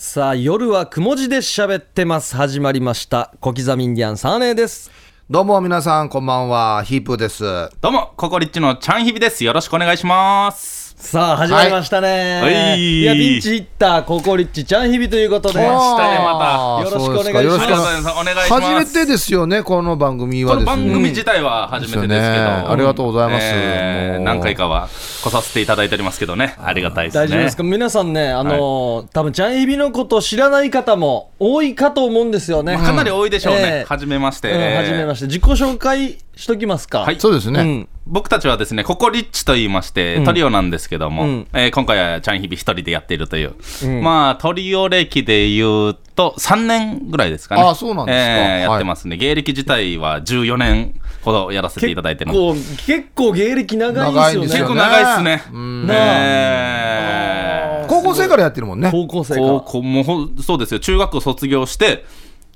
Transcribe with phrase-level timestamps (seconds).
[0.00, 2.36] さあ夜はくも字で喋ってます。
[2.36, 3.34] 始まりました。
[3.40, 4.92] 小刻みインディアンサーネーです。
[5.28, 6.84] どうも皆さんこんばんは。
[6.84, 7.42] ヒープーです。
[7.80, 9.42] どうも、ココリッチのチャンヒビです。
[9.42, 10.77] よろしくお願いします。
[10.98, 12.80] さあ始まりましたね、はい。
[12.80, 15.60] いやピンチヒッターココリッチちゃんひびということで。
[15.60, 18.48] ねまあーよろしくお願いします。
[18.48, 20.64] 初めてですよねこの番組はね。
[20.64, 23.46] 番組自体は初めてですけど、ですよねありがとうございます。
[23.46, 24.88] えー何回かは
[25.22, 27.20] 来させていただいておりますけどね、ありがたいですね。
[27.26, 27.62] 大丈夫ですか？
[27.62, 33.60] 皆さんねあのー多分ちゃんひびのことを知らない方も多いかと思うんですよね、まあかなり多いでしょうね。
[33.62, 33.84] ええ。
[33.84, 34.50] はじめまして。
[34.50, 35.26] うん、はじめまして。
[35.26, 37.00] 自己紹介しときますか。
[37.00, 37.18] はい。
[37.18, 37.88] そうですね、うん。
[38.06, 41.46] 僕たちはですね、ココリッチと言いまして、トリオなんですけども、うん。
[41.52, 43.54] えー今回はチャンヒビ一人でやっているという、
[43.88, 44.02] ん。
[44.04, 47.62] まあ、トリオ歴で言うと、3年ぐらいですかね。
[47.62, 48.22] あそうなんですか。
[48.22, 48.78] えーやはい。
[48.78, 49.16] ってますね。
[49.16, 52.54] 芸歴自体は14年ほどやらせていただいてる結構
[52.86, 54.48] 結構芸歴長いんですよね。
[54.48, 55.94] 結構長いんですよねね。
[55.94, 57.84] え。
[57.84, 58.90] ー高校生からやってるもんね。
[58.92, 59.46] 高校生から。
[59.46, 60.04] 高校も
[60.40, 60.78] そうですよ。
[60.78, 62.04] 中学校卒業して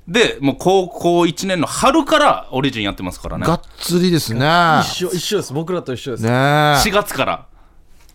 [0.07, 3.45] でもう高校1年の春からオリジンやってますからね。
[3.47, 4.39] がっつりですね。
[4.83, 5.53] 一緒一緒です。
[5.53, 7.45] 僕らと一緒です、ね4月から。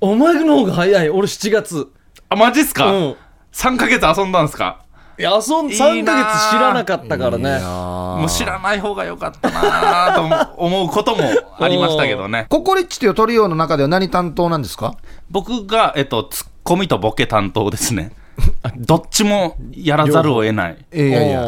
[0.01, 1.09] お前の方が早い。
[1.11, 1.89] 俺7月。
[2.29, 3.17] あマジっすか、うん。
[3.53, 4.83] 3ヶ月遊んだんすか？
[5.19, 7.59] いや遊んいい3なヶ月知らなかったからね。
[7.59, 11.25] もう知らない方が良かったなと思うことも
[11.59, 12.47] ありましたけどね。
[12.51, 14.95] ココリッチというトリオの中では何担当なんですか？
[15.31, 18.13] 僕が、えっと、ツッコミとボケ担当ですね。
[18.77, 20.79] どっちもやらざるを得ない。
[20.95, 21.45] いやいや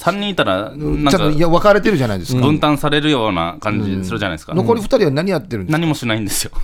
[0.00, 6.52] 3人いたらなんかちょっといや分かれてるじゃないですか、分担されるような感じするじゃないですか、残り2人は何やってるんですか、何もしないんですよ。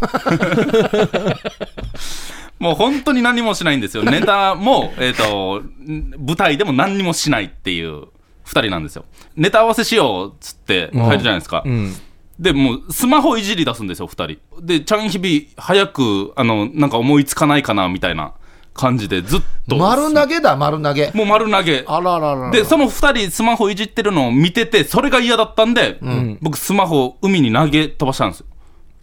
[2.58, 4.02] もう本当に何もしないんですよ。
[4.02, 8.06] ネタも、えっ、と、舞台でも何にもしないっていう
[8.44, 9.04] 二人なんですよ。
[9.36, 11.62] ネタ合わせしようっつって入るじゃないですか。
[11.66, 11.94] うん
[12.38, 14.38] で、もうスマホいじり出すんですよ、二人。
[14.60, 18.34] で、ちゃんひび、早く、あの、なんか思いつかないかな、みたいな
[18.76, 19.76] 感じでずっと。
[19.76, 21.84] 丸投げだ丸投げもう丸投げ。
[21.86, 25.98] あららららで、その二人スマホいじってるのを見てて、それが嫌だったんで、
[26.40, 28.46] 僕スマホを海に投げ飛ばしたんですよ。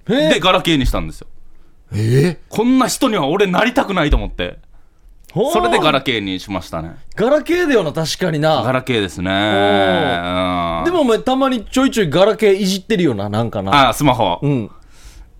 [0.07, 0.29] え？
[0.35, 1.27] で、ガラケーにしたんですよ。
[1.93, 2.39] え？
[2.49, 4.59] こんな人には俺なりたくないと思って、
[5.33, 6.95] それでガラケーにしましたね。
[7.15, 9.31] ガラケーだよな確かになガラケーですね。
[9.31, 14.39] うんでもお前たまにちょいちょいガラケーいじってるよななんかなあ、スマホ。
[14.41, 14.71] うん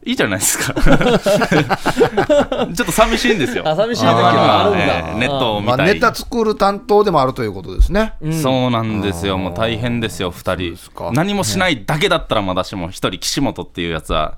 [0.05, 0.73] いいじゃないですか。
[0.83, 3.63] ちょっと寂しいんですよ。
[3.67, 4.83] あ寂しい時はあるんだ。
[4.85, 5.93] えーネットを見まあ、たい。
[5.93, 9.37] ネタ作る担当でもあるということですね、そうなんですよ。
[9.37, 10.77] もう大変ですよ、二人。
[11.13, 14.35] 何もしないだけだったらまだしも、一人、岸本っていうやつは、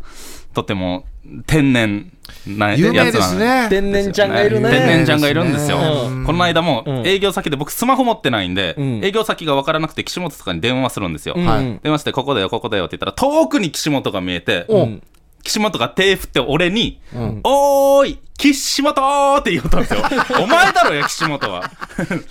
[0.53, 1.06] とても
[1.48, 2.12] 天然
[2.47, 3.22] なやつなんで。
[3.22, 3.68] すね。
[3.70, 4.70] 天然ちゃんがいるね。
[4.70, 5.78] 天然ちゃんがいるんですよ。
[5.78, 7.03] うこの間もん。
[7.06, 9.03] 営業先で僕スマホ持ってないんで、ん。
[9.03, 11.36] 営業先が分からなくて岸本とかに電話するんですよ。
[11.36, 15.02] 電話して、ここだよ、ここだよって言ったら、遠くに岸本が見えて、うん
[15.46, 17.00] 岸本が手振って俺に、
[17.44, 20.00] おーい、岸本って言ったんですよ。
[20.44, 21.72] お前だろや、岸本は。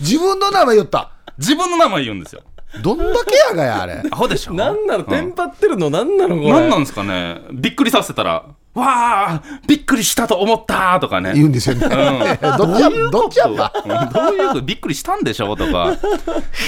[0.00, 1.10] 自分の名前言った。
[1.38, 2.42] 自分の名前言うんですよ。
[2.82, 4.02] どんだけやがやあれ。
[4.10, 4.52] アホでしょ。
[4.52, 6.50] なんなのテンパってるのなんなのこれ。
[6.50, 7.40] 何なんですかね。
[7.52, 8.44] びっくりさせたら、
[8.74, 11.32] わあ、びっくりしたと思ったとかね。
[11.34, 11.86] 言うんですよね、
[12.58, 13.72] どっちやどっちやった？
[13.84, 14.62] うんどういうこと？
[14.62, 15.96] びっくりしたんでしょとか、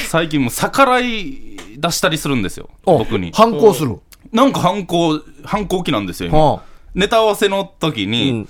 [0.08, 3.32] 最近もう逆らい出したりするんですよ、お僕に。
[3.34, 3.98] 反抗する、
[4.36, 6.38] なんか反抗、反抗期なんですよ、今。
[6.38, 6.62] は
[6.94, 8.46] ネタ合わせの時に、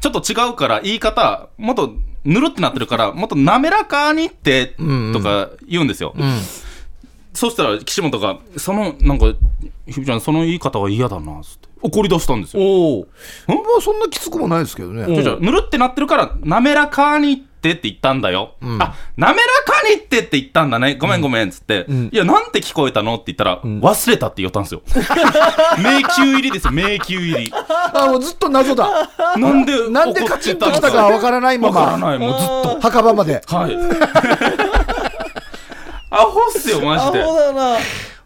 [0.00, 4.76] ちょっと違うから言い方、もっとぬるってなってるから、もっと滑らかにって、
[5.12, 6.14] とか言うんですよ。
[6.18, 6.40] あうん、
[7.34, 9.34] そしたら岸本が、その、なんか、
[9.86, 11.68] ひびちゃん、その言い方は嫌だな、つって。
[11.82, 12.62] 怒り出したんですよ。
[12.62, 13.06] おお
[13.46, 18.52] まあそんなきつくもないですけどね、ぬるってなってるから、滑らかにってって言ったんだよ。
[18.78, 20.94] あ、滑らかにってって言ったんだね。
[20.96, 24.82] ごめんごめんっつって、いや、なんて聞こえたのって言ったら、忘れたって言ったんですよ。
[25.78, 26.02] 迷宮
[26.38, 27.52] 入りですよ、迷宮入り。
[27.94, 28.88] あもうずっと謎だ。
[29.36, 31.80] なんで、なんでカチッときたかわからないまま。
[31.80, 32.80] わからない、もうずっと。
[32.80, 33.42] 墓場まで。
[33.46, 33.76] はい。
[36.10, 37.24] アホっすよ、マアホジで。
[37.24, 37.76] だな。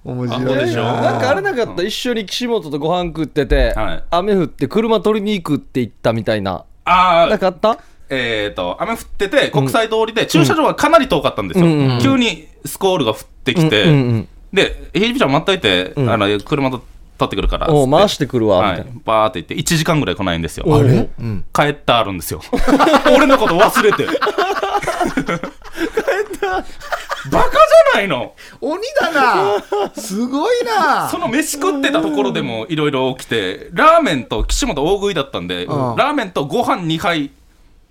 [0.04, 0.82] 面アホでしょ？
[0.84, 1.82] なんかあれなかった？
[1.82, 4.02] 一緒に岸本とご飯食ってて、はい。
[4.10, 6.64] 雨降って車取りに行くって言ったみたいな。
[6.84, 7.30] あー。
[7.30, 7.78] なかった？
[8.10, 11.66] えっ、と、雨降ってて、国際通りで、駐車場がかなり遠かったんですよ。
[11.66, 16.82] うんうん急にスコールが降ってきて、うんうんで、ひじびちゃん待っといて、あの、車と
[17.18, 17.72] 取ってくるから。
[17.72, 20.64] おう回してくるわはいみたいな、バーって言って、1時間ぐらい来ないんですよ。
[20.68, 22.42] あれ、うん、帰ったあるんですよ。
[23.16, 24.04] 俺のこと忘れて。
[24.04, 24.16] 帰っ
[26.40, 26.64] た。
[27.30, 28.34] バカじゃないの。
[28.60, 37.30] 鬼だなすごいなその飯食ってたところでもいろいろ起きて、ラーメンと岸本大食いだったんで、んラーメンとご飯2杯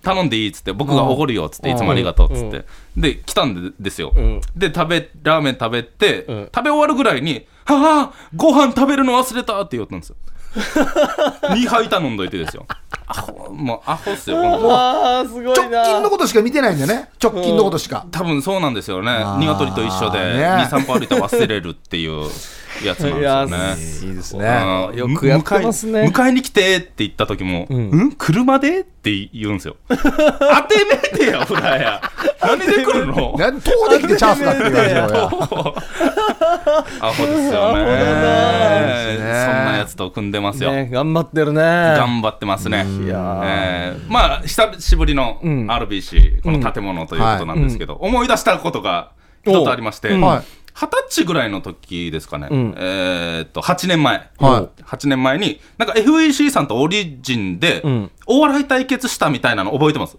[0.02, 2.66] 頼んでいいっつって、僕がおごるよっつって、いつもありがとうっつって。
[2.96, 4.10] で、来たんでですよ。
[4.10, 4.42] ん。
[4.56, 6.50] で、食べ、ラーメン食べて、ん。
[6.54, 10.16] 食べ終わるぐらいに、はあ、ご飯食べるの忘れたって言ったんですよ。
[11.54, 12.66] 2杯頼んどいてですよ。
[13.06, 14.38] アホもうアホっすよ。
[14.38, 15.82] 本当ああすごいな。
[15.82, 17.10] 直近のことしか見てないんだよね。
[17.22, 19.12] 直近のことしか、多分そうなんですよね。
[19.40, 20.68] 鶏と一緒でね。
[20.70, 22.28] 23歩歩いたら忘れるっていう
[22.86, 24.10] やつなんですよね。
[24.10, 26.04] いいですうねんよくやってますね。
[26.04, 29.76] 迎えに来てって言った時も、うん、車でって言うんですよ。
[29.88, 32.02] 当てねえでや、フラや。
[32.42, 33.36] 何で来るの？
[33.38, 34.96] なん遠できてチャンスだって言われて
[37.02, 37.84] アホですよね。
[39.20, 39.46] な。
[39.46, 40.72] そんなやつと組んでますよ。
[40.72, 41.62] ね頑張ってるね。
[41.62, 42.86] 頑張ってますね。
[43.06, 49.12] いやまあ、久しぶりの RBC、この建物ということなんですけど、思い出したことが
[49.46, 50.22] 一つありまして、うん。
[50.22, 52.74] はい二十歳ぐらいの時ですかね、ん。
[52.78, 54.82] えーっと、8年前、はい。
[54.84, 60.18] 8年前に、なんか FEC さんとオリジンでん、お笑い対決したみたいなの覚えてます、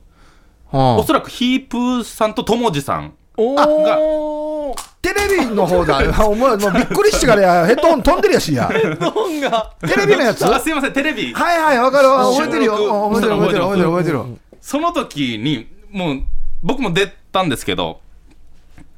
[0.70, 0.96] はあ。
[0.96, 3.14] おそらくヒープーさんとともじさん。
[3.36, 5.98] おおテレビの方だ。
[6.26, 7.66] お前もうびっくりしてからや。
[7.66, 8.70] ヘッドホン飛んでるやしや。
[9.00, 9.72] ドンが。
[9.80, 10.44] テレビのやつ？
[10.44, 11.32] あすいません、テレビ。
[11.32, 12.30] はいはいわかるわ。
[12.30, 13.10] 覚えてるよ。
[13.10, 14.20] 覚えてる覚えてる覚えてる覚えてる。
[14.60, 16.22] その時に、もう、
[16.62, 18.00] 僕も出たんですけど、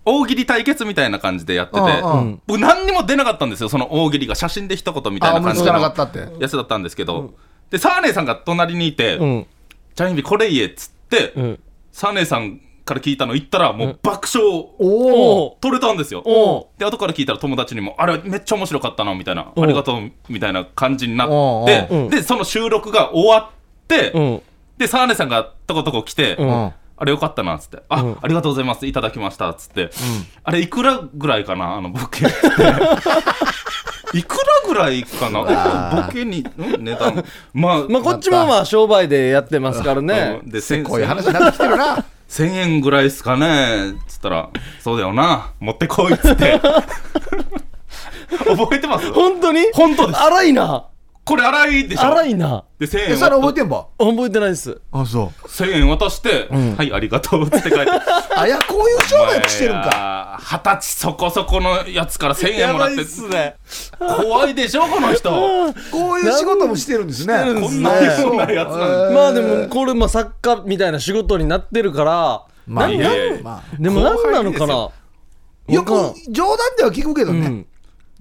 [0.04, 1.80] 大喜利対決みたいな感じでやってて、
[2.46, 4.34] 僕何にも出なかったんですよ、その大喜利が。
[4.34, 6.42] 写真で一言みたいな感じのかなかったって。
[6.42, 7.34] やつだったんですけど、
[7.70, 9.46] で、サーネーさんが隣にいて、うん。
[9.94, 11.60] チャインビこれ言えっつって、うん。
[11.90, 16.22] サーネーさんから聞いたの言ったら、もう爆笑取れたんですよ。
[16.26, 24.42] おで、後から聞いたら友達にも、あれめっちゃ面白かったな、みたいな、おありがとう、みたいな感じになおってお、で、その収録が終わって、うん。
[24.78, 26.36] で、サーネさんがとことこ来て、
[27.02, 28.16] あれよかったなっつって、あ、うん。
[28.22, 29.50] ありがとうございます、いただきました。
[29.50, 29.90] っつって、
[30.44, 32.26] あれいくらぐらいかな、あのボケ。
[32.26, 32.36] って。
[34.16, 40.42] いくらぐらいかな、ボケに、ん値段、まあ、まあこっちもまあ商売でやってますからね。
[40.44, 40.48] うん。
[40.48, 42.04] で、こういう話になってきてるな。
[42.28, 43.94] 1000円ぐらいっすかね。
[44.06, 46.60] つったら、そうだよな、持ってこいっつって。
[48.46, 49.12] 覚えてます？
[49.12, 49.66] 本当に？
[49.74, 50.20] 本当です。
[50.20, 50.84] 荒いな
[51.24, 52.02] これ荒いでしょ。
[52.02, 52.64] 荒いな。
[52.80, 54.80] で、1000え円それ覚え渡てんば覚えてないです。
[54.90, 55.46] あそう。
[55.46, 57.76] 1000円渡して、はい、ありがとうって帰って。
[58.36, 59.90] あいやこういう商売してるんか。
[59.90, 60.40] か。
[60.42, 63.56] 二十歳そこそこのやつから1000円もらって、ね。
[64.00, 65.30] 怖いでしょ、この人。
[65.92, 67.34] こういう仕事もしてるんですね。
[67.34, 69.10] してるんですねこんなようなやつなんだ。
[69.12, 72.42] まあでもこれまあ作家みたいな仕事になってるから。
[72.66, 73.76] まあいやいやいやまあ。
[73.78, 74.74] でも何なのかな。
[75.68, 75.84] よ。
[75.84, 75.92] く
[76.30, 77.46] 冗談では聞くけどね。
[77.46, 77.66] うん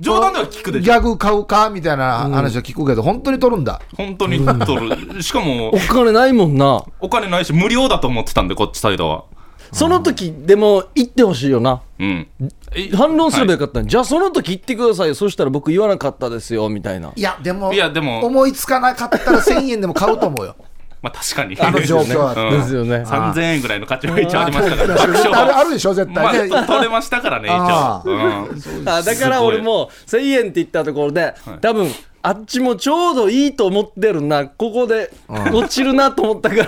[0.02, 0.86] 冗談では聞くでしょ。
[0.86, 3.80] ギャグ買うかみたいな話は聞くけど本当に取るんだ。
[3.96, 5.22] 本当に取る。
[5.22, 6.84] しかもお、金ないもんな。
[7.00, 9.26] お金ないし、無料だと思ってたんで、こっちサイドは。
[9.72, 11.82] その時でも言ってほしいよな。
[12.00, 12.28] うん。
[12.76, 15.16] え反論すればよかったんじゃあその時言ってくださいよ。
[15.16, 17.14] そしたら僕言わなかったですよみたいな。
[17.16, 20.56] いやでもいやでも思いつかなかったら1000円でも買うと思うよ
[21.02, 21.58] まあ確かに。
[21.60, 22.34] あの状況は。
[22.50, 22.60] うん。
[22.62, 22.98] ですよね。
[23.08, 28.10] 3000円ぐらいの価値は一応ありましたから、爆ああるでしょ絶まあ、対ねと取れましたからね、一あ応。
[28.10, 28.16] う
[28.84, 28.90] ん。
[28.90, 31.92] あだから俺も1000円って言ったところで、多分
[32.24, 34.46] あっちもちょうどいいと思ってるな。
[34.46, 36.68] ここで落ちるなと思ったから。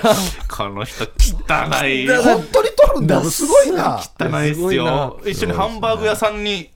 [0.50, 2.08] この人、汚い。
[2.08, 3.22] だ本当に取るんだ。
[3.24, 4.02] すごいな。
[4.20, 5.20] 汚いっすよ。
[5.28, 6.73] 一緒にハンバーグ屋さんに。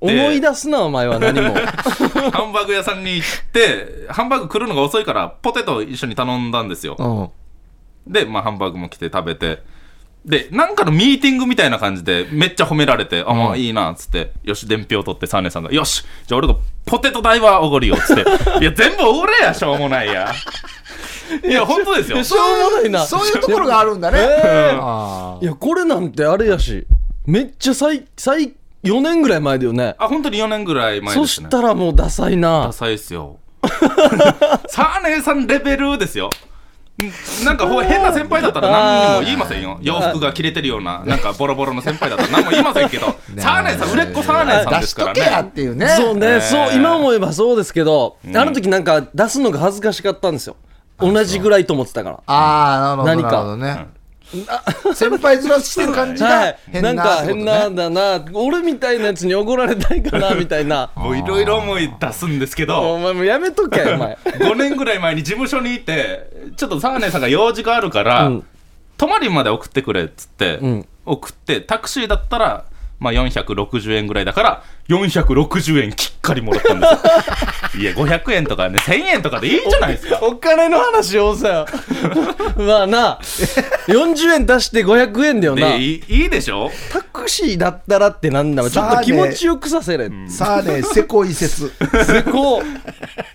[0.00, 1.54] 思い出すなお前は何も。
[2.30, 6.96] ハンバーグ屋さんに行って、ハンバーグ来るのが遅いから、ポテト一緒に頼んだんですよ。
[6.98, 8.12] うん。
[8.12, 9.62] で、まあ、ハンバーグも来て食べて、
[10.24, 18.22] で、なんかのミーティングみたいな感じで、めっちゃ褒められて、あ、まあいいな、つって、よし、伝票取って、サーネさんが、よし、じゃあ俺がポテト代はおごるよ、つって、
[18.60, 20.32] いや、全部俺や、しょうもないや。
[21.44, 22.22] いや、本当ですよ。
[22.22, 23.00] しょうもないな。
[23.04, 24.18] そういうところがあるんだね。
[24.20, 24.78] えー。
[24.80, 26.86] あいやこれなんてあれやし
[27.26, 29.94] めっちゃ最最4年ぐらい前だよね。
[29.98, 31.48] あ、本当に4年ぐらい前そですね。
[31.48, 32.66] したらもうダサいな。
[32.66, 33.38] ダサいっすよ。
[34.68, 36.30] サーネさんレベルですよ。
[37.00, 39.78] んなんかほ変な先輩だったら何にも言いませんよ。
[39.82, 43.06] 洋服が着れてるような、なんかボロボロの先輩だったら何も言いませんけど、
[43.36, 45.50] サーネさん、売れっ子サーネさん出ですからしとけやっね。
[45.54, 45.88] ていうね。
[45.88, 48.36] そうね、えーそう今思えばそうですけど、ん。
[48.36, 50.56] あの時なんか出すのが恥ずかしかったんですよ。
[50.98, 52.20] 同じぐらいと思ってたから。
[52.26, 53.30] ああなるほど何か。
[53.30, 53.97] なるほどね
[54.94, 58.24] 先輩ずらしてる感じはがい、変なかなんってこと変なねだな。
[58.34, 60.90] 俺みたいなやつにおごられたいかなみたいな。
[60.94, 64.18] もういろいろ思い出すんですけおど、 前もうやめとけお前。
[64.24, 68.44] 5年ぐらい前に事務所にいて、ちょっとサーネさんが用事があるから、うん。
[68.98, 70.86] 泊まりまで送ってくれっつって、うん。
[71.06, 72.64] 送って、タクシーだったら、
[72.98, 77.82] まあ、460円ぐらいだから、460円きっかりもらったんですよ。
[77.82, 80.18] いや、500円とかね、1000円とかでいいじゃないですか。
[80.22, 81.66] お金の話をさよ
[82.56, 83.18] まあな。
[83.88, 85.68] 40円出して500円だよな。
[85.72, 86.70] でいいいいでしょ？
[86.90, 88.70] タクシーだったらってなんだわ。
[88.70, 90.10] ちょっと気持ちよくさせれ。
[90.28, 91.70] さあねせこい説。
[92.06, 92.62] せこ。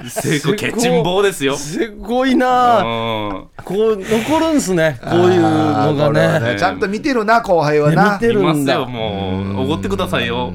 [0.09, 1.55] 成功ケチンボですよ。
[1.55, 2.39] せこいうん。
[2.39, 4.99] なこう残るんすね。
[5.03, 6.55] こういうのがね。
[6.57, 8.03] ちゃんと見てるな後輩はいな。
[8.03, 8.73] や見てるんだ。
[8.73, 9.61] よ、もう。
[9.61, 10.51] おごってくださいよ。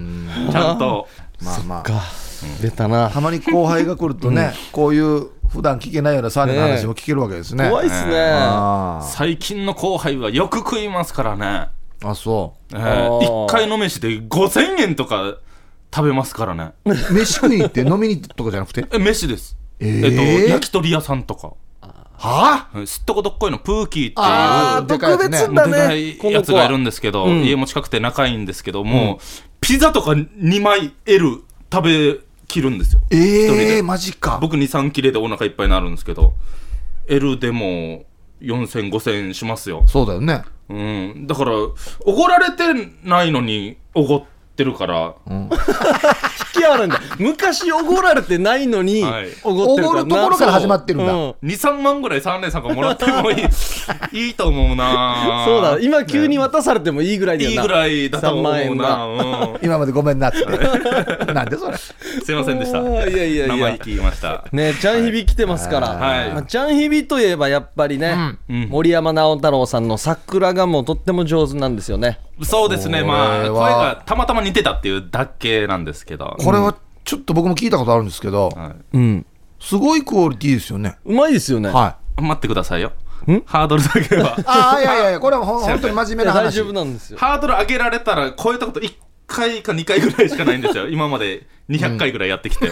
[0.51, 1.09] ちゃんと。
[1.43, 2.03] まあまあか
[2.61, 7.69] 出たなたまに後輩が来るとね、こういう普段聞けないようなサーネの話も聞けるわけですね。
[7.69, 11.69] 怖いっすねあ最近の後輩はよく食いますからね。
[12.01, 15.35] ーあ、そえあーー、1回の飯で5000円とか
[15.95, 16.73] 食べますからね。
[16.85, 16.91] う。
[17.13, 18.85] 飯食いって飲みに行ってとかじゃなくて？
[18.93, 19.57] え、飯です。
[19.81, 21.53] えっと、焼き鳥屋さんとか。
[22.21, 24.99] はうんすっとこどっこいのプーキーっていう。
[24.99, 29.21] 特別だでかねいやつがいるんですけど、うん家も近くて仲いいんですけども、
[29.61, 33.01] ピザとか2枚 L 食べきるんですよ。
[33.11, 34.39] え人えでー、マジか。
[34.41, 36.35] 僕2、3切れでお腹いっぱいになるんですけど、
[37.07, 38.05] L でも
[38.41, 39.85] 4000、5000しますよ。
[39.87, 40.45] そうだよね。
[40.69, 41.27] うん。
[41.27, 44.25] だから、おごられてないのにおごっ
[44.57, 45.15] てるから、
[46.59, 47.01] 引きあるんだ。
[47.19, 49.29] 昔おごられてないのにはい。
[49.45, 50.01] おごってるから。
[50.03, 51.13] おごるところから始まってるんだ。
[51.13, 51.17] う。
[51.17, 53.45] ん2、3万ぐらい3年さんがもらってもいい、
[54.27, 55.45] いいと思うな。
[55.47, 55.79] そうだ。
[55.81, 57.55] 今急に渡されてもいいぐらいだよな。
[57.63, 58.83] いいぐらいだと思う3な。
[58.85, 59.59] 万うん。
[59.63, 60.45] 今までごめんなって。
[61.33, 61.77] なんでそれ？
[61.77, 62.79] すいませんでした。
[62.79, 63.57] あーいやいやいや。
[63.57, 64.45] 生意気言いました。
[64.53, 66.31] ねちゃんひび来てますから、はい。
[66.31, 68.67] まあちゃんひびといえばやっぱりね、うん。
[68.69, 76.37] 森山直太朗さんの桜がもうとっても上手なんですよねそうですね、まあ、これは声がたまたま似てたっていうだけなんですけど。
[76.39, 79.27] これはちょっと僕も聞いたことあるんですけど、はいうん
[79.61, 80.99] すごいクオリティですよね。
[81.05, 82.23] うまいですよね、はい。
[82.23, 82.93] 待ってくださいよ。
[83.45, 84.39] ハードルだけは。
[84.47, 86.37] ああ、いやいやいや、これは本当に真面い目な話。
[86.37, 88.93] や大丈夫なんですよハードル上げられたら超えたこと1
[89.27, 90.89] 回か2回ぐらいしかないんですよ。
[90.89, 92.71] 今まで200回ぐらいやってきて。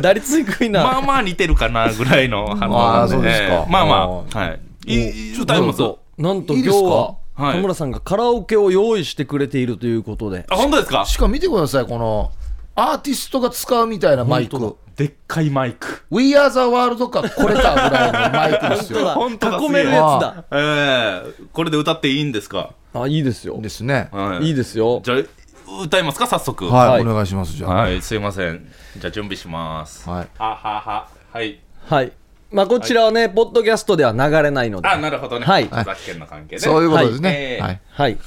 [0.00, 3.14] 打率低いな、まあまあ似てるかなぐらいの反応あなんで。
[3.16, 4.60] ーそうですかええまあまああ、はい。
[4.86, 5.82] いい歌います。
[6.18, 11.04] なんといいですか今日ははい田村さんがカラオケを用意してくれているということで、あ、本当ですか？
[11.06, 12.32] しかも見てください、この
[12.74, 14.76] アーティストが使うみたいなマイク。
[14.96, 16.02] でっかいマイク。
[16.10, 19.06] We Are the World かこれかぐらいのマイクですよ。
[19.14, 22.70] 本当だ囲めるやつだええこれで歌っていいんですか？
[22.94, 24.08] あいいですよですね。
[24.12, 26.26] はいいいですよじゃあ、歌いますか？
[26.26, 26.64] 早速。
[26.68, 27.74] はい、はいお願いします、じゃあ。
[27.74, 28.66] はい、すいません。
[28.96, 30.08] じゃあ準備します。
[30.08, 30.28] はい。
[30.38, 31.08] ははは。
[31.32, 31.60] はい。
[31.88, 32.12] はい
[32.50, 34.88] まあこちらはね、ポッドキャストでは流れないので。
[34.88, 35.46] あ、なるほどね。
[35.46, 35.64] はい。
[35.64, 36.60] 著作権の関係で。
[36.60, 37.20] そういうことですはい。
[37.22, 37.58] ね。
[37.60, 37.80] はい。
[37.90, 38.18] はい。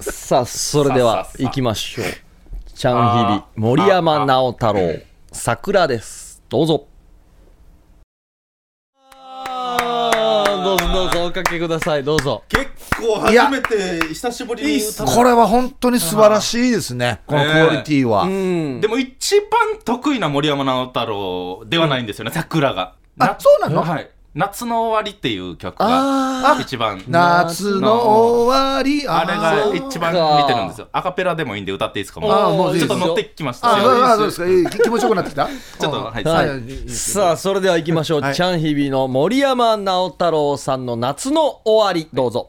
[0.00, 2.06] さあそれでは行きましょう。
[2.74, 5.00] ちゃんひび森山直太朗
[5.32, 6.42] 桜です。
[6.48, 6.86] どうぞ。
[9.14, 12.04] あーどうぞどうぞおかけください。
[12.04, 12.42] どうぞ。
[12.48, 12.66] 結
[13.00, 18.24] 構初めて久しぶりに歌これは本当に素晴らしいですね、このクオリティは。
[18.24, 18.80] うん。
[18.80, 22.94] でも一番得意な森山直太朗ではないんですよね、桜が。
[23.18, 23.82] あ、そうなの？
[23.82, 24.10] はい。
[24.34, 27.04] 夏の終わりっていう曲があ一番。
[27.06, 30.88] 夏の終わり、あれが一番似てるんですよ。
[30.90, 32.20] アカペラでもいいんで歌っていいですか？
[32.20, 33.76] もあーもうちょっと乗ってきました。
[33.76, 34.48] あ、ちょあそうですか。
[34.48, 34.66] いい。
[34.68, 35.44] 気気持ちよくなってきた？
[35.44, 36.24] っと、はい。
[36.24, 36.66] はいはいいい。
[36.66, 38.34] ですさあそれでは行きましょう、はい。
[38.34, 42.08] ちゃんひびの森山直太朗さんの夏の終わり。
[42.14, 42.48] どうぞ。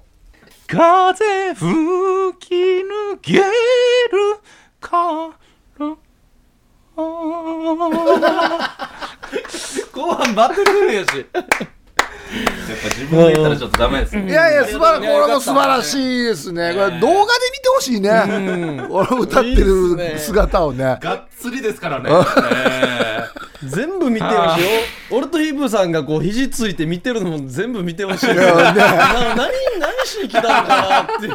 [0.68, 3.44] 風吹き抜ける
[4.80, 5.34] か
[5.80, 5.96] ら
[9.94, 11.44] 後半バトルやしやっぱ
[12.90, 14.28] 自分で言ったらちょっとダメですね。
[14.30, 16.74] いやいや、素晴らこれも素晴らしいですね。
[16.74, 17.28] これ動画で見て
[17.76, 18.88] ほしいね。
[18.90, 20.98] 俺歌ってるね姿をね。
[21.00, 22.10] がっつりですからね。
[23.66, 24.70] え全部見てほしいよ
[25.12, 29.48] 俺とヒープーさんがこう肘ついて見てるのも全部見てほしいな何何
[30.06, 31.34] しに来たのかなっていう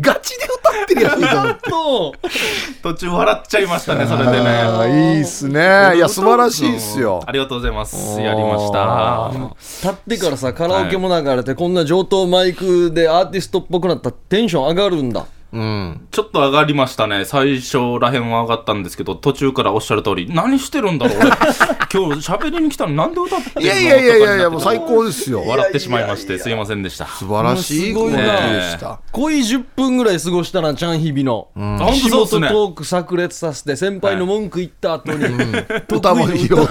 [0.00, 1.54] ガチで歌ってるやついたの。
[1.54, 5.14] とー途中笑っちゃいましたね、それでね。
[5.14, 5.92] いいっすね。
[5.96, 7.32] いや、素晴らしいっすよあ。
[7.32, 8.20] りがとうございます。
[8.20, 9.30] やりました。
[9.58, 16.08] 立ってからさカラオケも流れてこんな上等マイクでアーティストっぽくなったらテンション上がるんだうん。
[16.10, 17.26] ちょっと上がりましたね。
[17.26, 21.28] 最初らへんは上がったんですけど、途中からおっしゃる通り、何してるんだろう、俺。
[21.92, 25.44] 今日喋りに来たのになんで歌っていやいやいやいやいや、もう最高ですよ。
[25.46, 27.06] 笑ってしまいまして、すいませんでした。
[27.06, 29.00] 素晴らしいクオリティでした。
[29.12, 32.48] 恋10分ぐらい過ごしたなちゃん日々の、あ本仕当そうっすね。
[32.48, 35.24] 事トーク炸裂させて先輩の文句言った後に、
[35.92, 36.66] 歌もいいよ。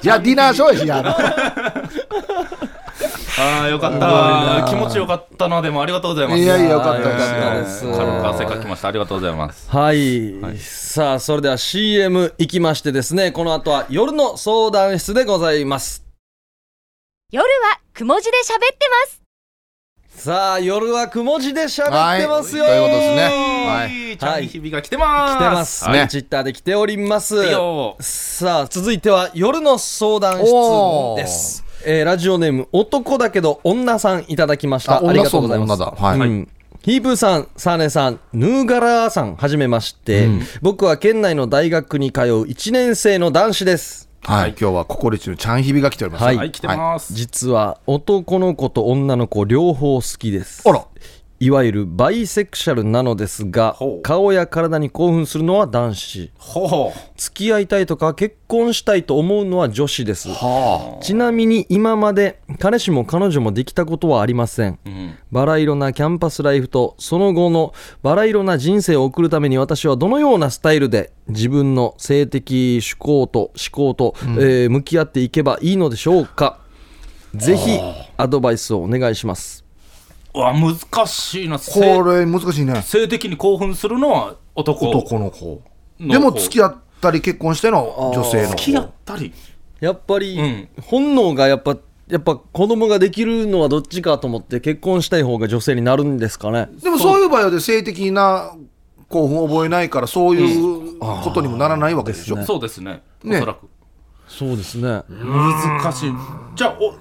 [0.00, 2.63] じゃあ、ディナーショーやしや。
[3.36, 4.64] ああ、よかった。
[4.68, 6.40] 気持ちよかったな、でもありがとうございます。
[6.40, 8.88] いやいや、よかったよかったでですす軽く汗かきました。
[8.88, 9.68] ありがとうございます。
[9.70, 16.04] はい、さあそれでは CM 行きましてですねこの後は夜の相談室でございます
[17.32, 19.20] 夜はくも字で喋ってます。
[20.16, 24.16] さあ夜はくも字で喋ってますよ、はいということですねはいい。
[24.16, 25.36] チャンヒビが来てます。
[25.36, 26.08] 来てます、はい。
[26.08, 27.34] ツイッターで来ております
[28.00, 34.96] さあ続いては夜の相談室ですえーラジオネーム男だけど女さんいただきました。
[34.96, 35.72] あありがとうございます。
[35.72, 35.92] 女だ。
[35.92, 36.18] はい。
[36.18, 36.48] うん。
[36.82, 40.28] ヒープーさん、サーネさん、ヌーガラーさん、はじめまして、
[40.60, 44.10] 僕は県内の大学に通う1年生の男子です。
[44.20, 46.24] はい、今日はココリチのちゃんひびが来ております。
[46.24, 46.36] はい。
[46.36, 47.14] はい、来てます。
[47.14, 50.62] 実は男の子と女の子両方好きです。
[50.66, 50.86] あら、
[51.44, 56.30] いわゆるバイセクシャルなのですが顔や体に興奮するのは男子。
[56.38, 60.30] ほ付き合いたいとか結婚したいと思うのは女子です。
[60.30, 64.78] はちなみに今まで彼氏も彼女もできたことはありません。
[64.86, 76.58] う、うん、バラ色なキャンパスライフとその後のバラ色な人生を送るために私はどのようなスタイルで自分の性的趣向と思考と、えー向き合っていけばいいのでしょうか。
[77.34, 77.78] ぜひ
[78.16, 79.60] アドバイスをお願いします。
[79.60, 79.63] う
[80.34, 81.58] わ難しいな。
[81.58, 82.82] こ性れ難しいね。
[82.82, 84.90] 性的に興奮するのは男。
[84.90, 85.62] 男の子。
[86.00, 89.32] のでも付き合ったり結婚しての女性の付き合ったり。
[89.80, 90.68] やっぱり、うん。
[90.82, 91.76] 本能がやっぱ
[92.08, 96.68] やっぱ子供ができるのはどっちかと思って結婚したい方が女性になるんですかね。
[96.82, 98.54] でもそういう場合はで性的な
[99.08, 103.02] 興奮を覚えないからそういうことにもならないわけでしょ、そうですね。
[103.24, 103.68] おねそらく。
[104.28, 105.02] そうですね。
[105.08, 106.12] 難しい。
[106.56, 106.94] じゃあお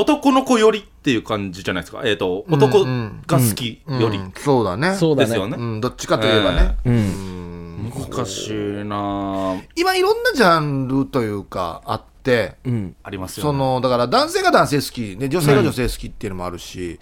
[0.00, 2.02] 男の子よりっていう感じじゃないですか？
[2.04, 4.94] えっ、と男が好きより、うんそうだね。
[4.94, 5.28] そうだね。
[5.28, 7.92] ですよね、うん、どっちかといえばね、うん。
[7.92, 12.96] 難しいなあ今いろんなジャンルというかあってうん。
[13.02, 13.50] ありますよね。
[13.50, 16.98] そのだから男性が男性好き、ね、女性が女性好きっていうのもあるし、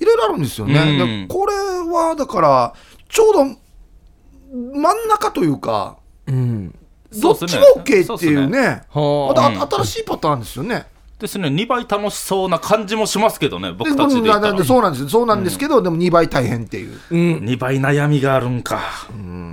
[0.00, 1.28] いろいろあるんですよね、うん。
[1.28, 2.74] でこれはだから
[3.08, 6.74] ちょうど真ん中というかうん。
[7.20, 8.82] どっちも OK っていうそうね。
[8.92, 9.66] まあ。
[9.66, 10.86] た新しいパターンですよね。
[11.24, 14.52] ですね2倍楽しそうな感じもしますけどねで僕たちで言ったら。
[14.52, 15.08] でそうなんです。
[15.08, 17.00] そうなんですけど、でも2倍大変っていう。
[17.10, 17.36] うん。
[17.38, 18.80] 2倍悩みがあるんか。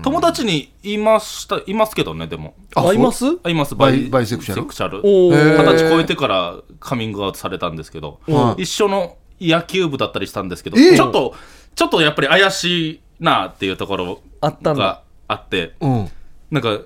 [0.03, 2.55] 友達にいましたいますけどねでも。
[2.75, 3.25] あいます？
[3.43, 3.75] あいます。
[3.75, 4.61] バイバイセクシャル？
[4.63, 8.55] 二十歳超えてからカミングアウトされたんですけど、うん。
[8.57, 10.97] 一緒の野球部だったりしたんですけど、ええ。
[10.97, 11.33] ちょっと
[11.75, 14.83] ちょっとやっぱり怪しいなっていうところあったんだ。
[14.83, 16.09] があってうん。
[16.51, 16.79] なんか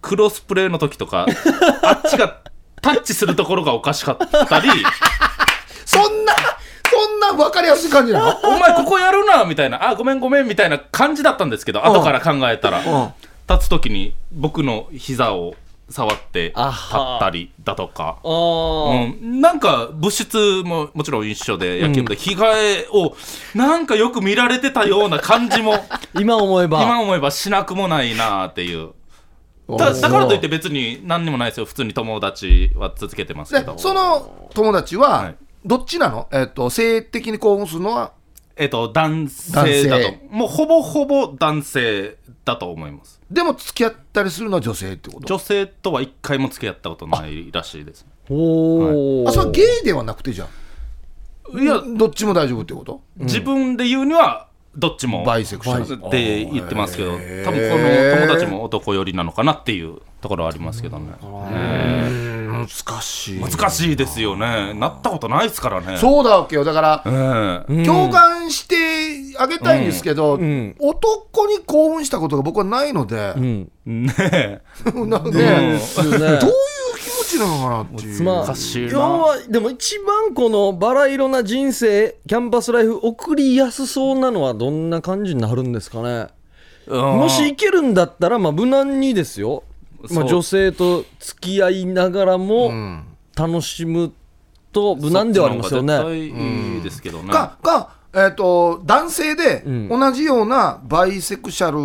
[0.00, 1.26] クロスプレーの時とか
[1.84, 2.40] あっちが
[2.82, 4.68] タッチするところがおかしかったり。
[5.86, 6.34] そんな
[6.90, 8.30] そんな分かりやすい感じなの？
[8.42, 9.88] お前ここやるなみたいな。
[9.88, 12.84] あごめんごめんみたいな感じだったんですけど後から考えたら。
[12.84, 13.14] うん。
[13.48, 15.54] 立つ時に僕の膝を
[15.90, 18.18] 触って立ったりだとか。
[18.24, 22.16] うん、なんか物質ももちろん一緒で野球部で。
[22.16, 22.44] 着替
[22.84, 23.14] えを
[23.54, 25.84] なんかよく見られてたような感じも。
[26.18, 26.82] 今思えば。
[26.82, 28.90] 今思えばしなくもないなっていう
[29.68, 31.66] だだからといって別に何にもないですよ。
[31.66, 33.74] 普通に友達は続けてますけど。
[33.74, 35.36] でその友達ははい。
[35.64, 38.12] どっちなの、えっと性的に興奮するのは？
[38.56, 40.12] えっと男性だと。
[40.28, 43.20] もうほぼほぼ男性だと思います。
[43.30, 45.26] でも付き合ったりするのは女性ってこと？
[45.26, 48.04] 女性とは一回も付き合ったことないらしいです。
[48.28, 50.48] おお、あそれはゲイではなくてじゃん。
[51.62, 53.00] いやどっちも大丈夫ってこと？
[53.18, 62.32] 自分で言うにはどっちもバイセクシャルって言ってますけど多分この友達も男寄りなのかなっていうところはありますけどね。
[62.52, 62.68] 難
[63.02, 63.40] しい。
[63.40, 64.72] 難しいですよね。
[64.74, 65.98] なったことないですからね。
[65.98, 66.64] そうだわけよ。
[66.64, 67.84] だからうん。
[67.84, 70.74] 共感してあげたいんですけど、ん。
[70.78, 73.70] 男に興奮したことが僕はないので、うん。
[73.86, 74.60] ねえ。
[74.94, 75.30] なんで、うん。
[75.30, 75.80] どういう
[77.22, 78.22] 持ちなのかなっていう。
[78.22, 78.54] まあ
[78.90, 86.28] 要はでも一番このバラ色な人生キャンパスライフ送りやすそうなのはどんな感じになるんですかね？
[86.88, 89.62] もしいけるんだったらまあ無難にですよ、
[90.10, 93.04] まあ、女性と付き合いながらもうん。
[93.34, 94.12] 楽しむ
[94.72, 95.94] と無難ではありますよね。
[95.94, 97.32] 絶対いいですけどね。
[97.32, 99.88] かか、えー、と男性でん。
[99.88, 101.78] 同じようなバイセクシャル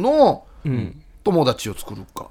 [0.00, 1.02] のん。
[1.22, 2.28] 友達を作るか、そう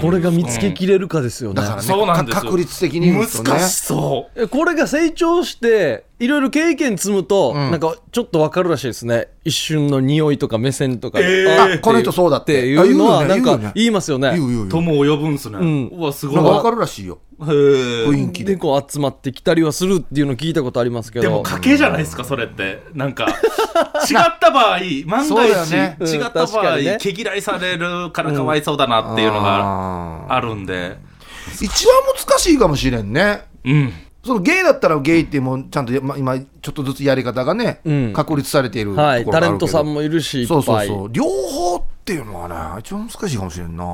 [0.00, 3.26] これが見つけきれるかですよね、だからねそうなんです確率的にね。
[3.44, 4.42] 難しそう。
[4.42, 7.70] えこれが成長していろいろ経験積むと、ん。
[7.70, 9.28] なんかちょっとわかるらしいですね。
[9.44, 11.76] 一瞬の匂いとか目線とか、えー。
[11.76, 14.36] あこの人そうだっってていうのはあなんか言いますよね。
[14.36, 15.88] 友を呼ぶんすね、ん。
[15.88, 16.36] うわすごい。
[16.36, 18.54] なんか分かるらしいよ雰囲気で。
[18.54, 21.22] でこう集まってきたりはするっていうの聞いたことありますけど。
[21.22, 22.82] でも賭けじゃないですかそれって。
[22.94, 25.96] なんか違った場合万が一、 ね。
[26.00, 26.08] うん。
[26.08, 30.72] 違った場合、毛嫌いされるからかわいそうだなっていうのがああるんで。
[30.74, 31.94] ー一番
[32.28, 33.42] 難しいかもしれんね。
[33.64, 33.92] うん。
[34.24, 38.12] そのゲイだったらゲイってもうちゃんとやま今ちょっとずつやり方がね、うん。
[38.12, 39.40] 確立されているところがあはいるけど。
[39.40, 41.08] タレントさんもいるしいっぱそいうそうそう。
[41.12, 43.84] 両方っていうのはね一番難しいかもしれんな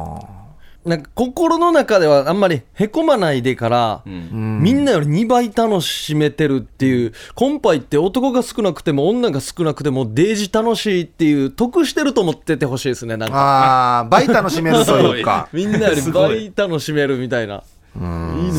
[0.85, 4.61] なんか心の中ではあんまりへこまないでから、うん。
[4.63, 14.01] みんなより2倍楽しめてるっていうコンパイって男が少なくても女が少なくてもデージ楽しいっていう得してると思っててほしいですねなんか。
[14.01, 15.49] あー倍楽しめるというか。
[15.55, 17.63] みんなより倍楽しめるみたいな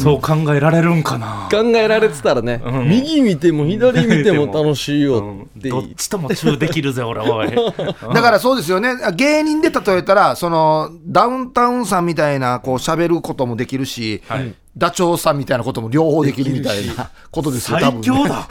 [0.02, 1.50] そう考えられるんかな。
[1.52, 2.90] 考えられてたらね、うん。
[2.90, 5.70] 右見ても左見ても楽しいよって。
[5.70, 7.50] どっちともチューできるぜ俺おい。
[8.14, 8.96] だからそうですよね。
[9.16, 14.54] 芸人で例えたらそのダウンタウンさんみたいなこう喋ることもできるし、はい。
[14.78, 18.48] ダチョウさんみたいなことも両方できるみたいなことですよ多最強だ。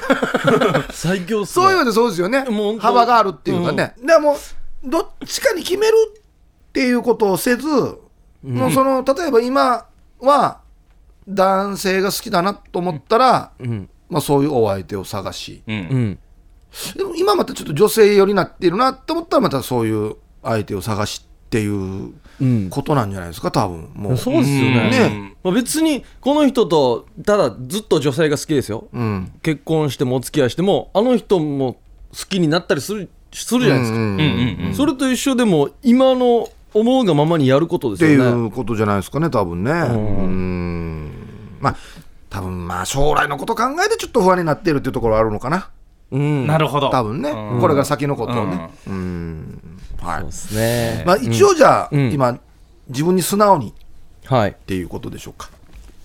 [0.90, 2.47] 最強そういう意味でそうですよね。
[2.79, 4.37] 幅があるっていうかね、でも
[4.85, 7.68] どっちかに決めるっていうことをせず、
[8.42, 9.87] もうその例えば今
[10.20, 10.63] は
[11.28, 13.88] 男性が好きだなと思ったら、ん。
[14.08, 15.62] まあ、そういうお相手を探し。
[15.66, 15.76] うん。
[15.76, 16.18] うん。
[16.96, 22.68] でも今またちょっと女性寄りになっているなと思ったらまたそういう相手を探しっていううん。
[22.68, 23.90] ことなんじゃないですか多分。
[23.94, 24.16] もう。
[24.16, 24.90] そうですよね。
[24.90, 25.37] ね。
[25.42, 28.88] まあ、別にこの人とただずっと女性が好きですよ。
[28.92, 29.32] うん。
[29.42, 31.74] 結婚してもお付き合いしてもあの人も
[32.12, 34.66] 好きになったりするするじゃないですか、うんうんうん。
[34.66, 39.70] うんそれと一緒でも今の思うがままにやることでっていすよねうことじゃないですかね多分ね。
[39.70, 40.93] うん
[41.64, 41.77] まあ
[42.29, 45.70] 多分まあ将来のこと考えてちょっと不安になっているっていうところはあるのかな。
[46.11, 46.46] うん。
[46.46, 46.90] なるほど。
[46.90, 47.61] 多分ね、うん。
[47.61, 48.70] これが先のことをね。
[48.87, 49.61] うん。
[50.00, 50.20] はい。
[50.20, 52.12] そうですね、まあ一応じゃあ、うん。
[52.12, 52.38] 今
[52.88, 53.72] 自分に素直にっ
[54.27, 54.57] はい。
[54.66, 55.50] ていうことでしょうか。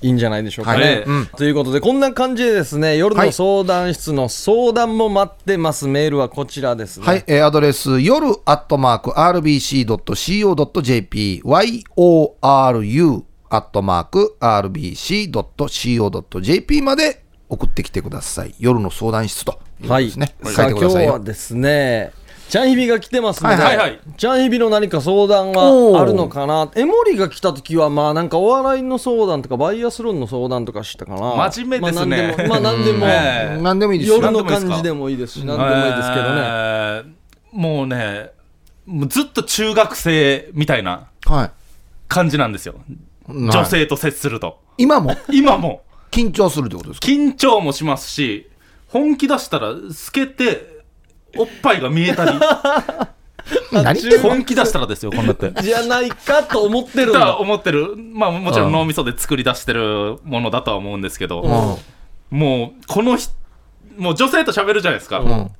[0.01, 0.71] いいんじゃないでしょうか。
[0.71, 0.79] はい。
[0.79, 1.03] ね。
[1.05, 1.25] うん。
[1.25, 7.05] ということでこんな感じでですね夜の相談室の相談も待ってます、メールはこちらですね。
[7.05, 18.55] はい、えーアドレス、夜アットマーク RBC.CO.JP、YORU アットマーク RBC.CO.JP まで送ってきてください。
[18.59, 20.35] 夜の相談室ということはい、ですね。
[20.43, 21.11] さ書いあ今日てくださいよ。
[21.13, 22.11] はですね
[22.47, 23.89] ちゃんひびが来てますので、はいはい。
[23.89, 25.61] はいちゃんひびの何か相談が
[26.01, 26.71] あるのかな？
[26.75, 31.19] エモリが来た時はまあなんかお笑いの相談とかバイアスロンの相談とかしたかな
[31.51, 32.35] 真面目ですね。
[32.47, 33.61] まあ何でも,、まあ、何でもええ。
[33.61, 34.17] 何でもいいですよ。
[34.17, 37.09] 夜の何でもいいですか感じでもいいですし何でもいいですけどね、えー
[37.51, 38.29] もうね
[38.85, 41.51] もうずっと中学生みたいなはい。
[42.07, 42.75] 感じなんですよ。
[42.75, 42.83] はい
[43.29, 44.59] 女性と接すると。
[44.77, 45.15] 今も？
[45.31, 45.83] 今も。
[46.11, 47.07] 緊張するってことですか？
[47.07, 48.49] 緊張もしますし
[48.87, 50.83] 本気出したら透けて
[51.37, 52.31] おっぱいが見えたり。
[53.71, 53.99] 何？
[54.21, 55.51] 本気出したらですよこんなって。
[55.61, 57.37] じゃないかと思ってるんだ。
[57.37, 57.95] 思ってる。
[57.97, 58.71] まあもちろうん。
[58.71, 61.41] ん脳みそで作り出してるものだとは思うんですけど、
[62.31, 62.37] うん。
[62.39, 63.27] もうこのひ
[63.97, 65.51] もう女性と喋るじゃないですか、ん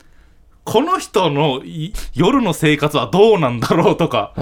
[0.72, 4.34] この人のい夜の生活はどうなんだろうとか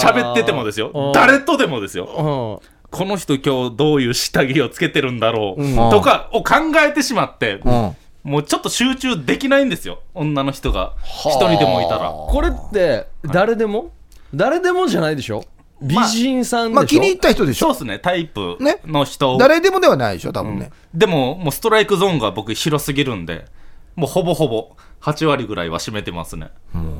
[0.00, 0.92] 喋っててもですよ。
[0.94, 1.12] うん。
[1.12, 2.60] 誰とでもですよ。
[2.62, 2.68] うん。
[2.90, 5.74] この人今日どういう下着をつけてるんだろう、うん。
[5.90, 6.54] とかを考
[6.86, 7.96] えてしまって、うん。
[8.22, 10.00] もうちょっと集中できないんですよ。
[10.14, 10.94] 女の人が。
[11.04, 12.10] 一人でもいたら。
[12.10, 13.90] これって誰でも、
[14.32, 15.44] 誰でもじゃないでしょ？
[15.82, 17.66] 美人さんでしょ、まあ気に入った人でしょ。
[17.66, 18.80] そうですねタイプね。
[18.86, 20.70] の人、誰でもではないでしょ多分ね。
[20.94, 23.44] でももうストライクゾーンが僕広すぎるんで
[23.96, 24.70] もうほぼほぼ。
[25.02, 26.50] 8割ぐらいは占めてますね、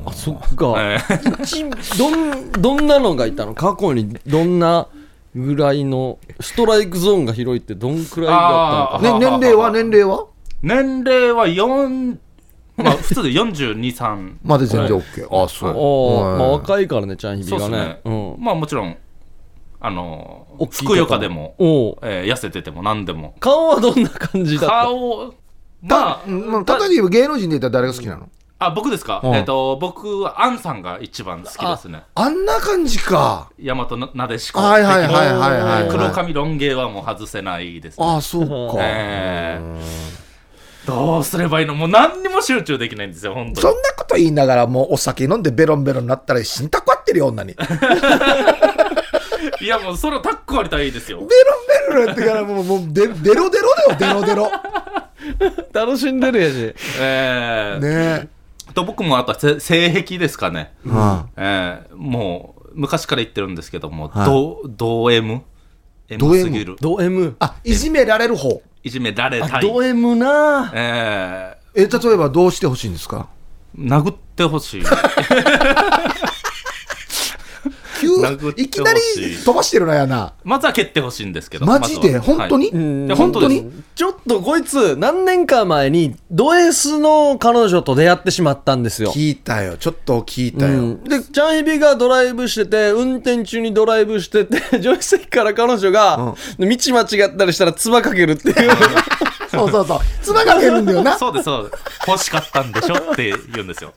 [0.05, 1.65] あそっか、えー一
[1.97, 3.53] どんどんなのがいたの？
[3.53, 4.87] 過去にどんな
[5.35, 8.35] ぐらいのストライクゾーンが広いってどんくらいだ
[8.97, 9.19] ったのか。
[9.19, 9.71] ね、年齢は？
[9.71, 10.25] 年齢は？
[10.61, 12.17] 年齢は4
[12.77, 15.43] まあ普通で423まで全然 OK。
[15.43, 15.73] あ、そう。
[15.75, 16.29] おー。
[16.29, 16.39] はい。
[16.39, 17.77] まあ若いからねちゃんひびそうですね。
[17.77, 18.95] がね、うん、まあもちろん
[19.81, 23.35] あのふくよかでも、えー痩せてても何でも。
[23.39, 24.83] 顔はどんな感じだった？
[24.85, 25.33] 顔
[25.81, 28.29] まあうんまあ、例えば言えば芸能人で言ったら誰が好きなの？
[28.59, 29.35] あ僕ですか、うん。
[29.35, 32.03] えっ、と僕はアンさんが一番好きですね。
[32.15, 33.51] あんな感じか。
[33.61, 34.59] 大和ななでしこ。
[34.59, 35.89] はいはいはいはいはいはい。
[35.89, 38.05] 黒髪ロン毛はもう外せないですね。
[38.05, 38.77] ああ、そうか。
[38.79, 40.27] えー
[40.87, 41.75] どうすればいいの？
[41.75, 43.61] もう何にも集中できないんですよ本当に。
[43.61, 47.55] そんなこと言いながら、もうお酒飲んでベロンベロンになったら死んたこわってるよ、女に。
[47.55, 47.75] ベロ
[49.61, 51.19] ンいやもうそれはタック割りたらいいですよ。
[51.19, 51.25] ベ
[51.93, 54.49] ロンやってから、もう、もうデデロデロだよ、デロデロ。
[55.73, 58.19] 楽しんでるやし えー。
[58.21, 58.27] ね。
[58.73, 60.89] と僕もあとはせ性癖ですかね、え。
[60.89, 64.25] はえーもう昔から言ってるんですけども、はい。
[64.25, 65.41] ドド M
[66.09, 66.75] ド M M すぎる。
[66.79, 68.61] ド M あ、いじめられる方。
[68.83, 70.71] いじめられたい、あド M な？
[70.75, 73.27] ええ、例えばどうしてほしいんですか？
[73.77, 74.83] ー殴ってほしい
[78.57, 78.99] いいきなり
[79.43, 80.33] 飛ばしてるなやな。
[80.43, 82.19] まずは蹴ってほしいんですけどマジで？
[82.19, 82.37] まずは。
[82.37, 82.71] 本当に？
[83.15, 83.61] 本当です。
[83.61, 89.11] 本ちょっとこいつ何年か前にド S の彼女と出会ってしまったんですよ。
[89.11, 89.77] 聞いたよ。
[89.77, 90.79] ちょっと聞いたよ。
[90.79, 98.55] うん、でチャンヒビがドライブしてて運転中にドライブしてて助手席から彼女が、道間違ったりしたら唾かけるっていう
[99.57, 99.99] そうそうそう。
[100.21, 101.17] 唾が出るんだよな。
[101.17, 101.83] そうですそうです。
[102.07, 103.93] 欲しかったんでしょって言うんですよ。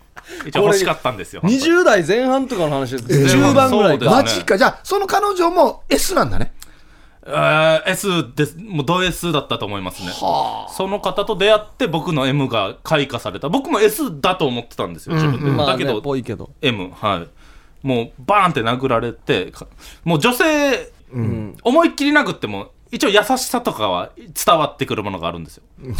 [0.46, 1.62] 一応欲しかったんですよ本当に。
[1.62, 4.11] 20代前半とかの話です、えー10番ぐらいか。
[4.11, 4.57] マジか。
[4.57, 6.53] じゃあ、その彼女も S なんだね。
[7.27, 8.57] えー S です。
[8.59, 10.11] もうド S だったと思いますね。
[10.12, 13.49] その方と出会って僕の M が開花された。
[13.49, 16.51] 僕も S だと思ってたんですよ自分で、まあねだけどぽいけど。
[16.62, 17.87] M はい。
[17.87, 19.66] もうバーンって殴られてか
[20.05, 20.92] もう女性、
[21.62, 25.62] 思いっきり殴っても一応優しさとかは伝わってくるものがあるんですよ。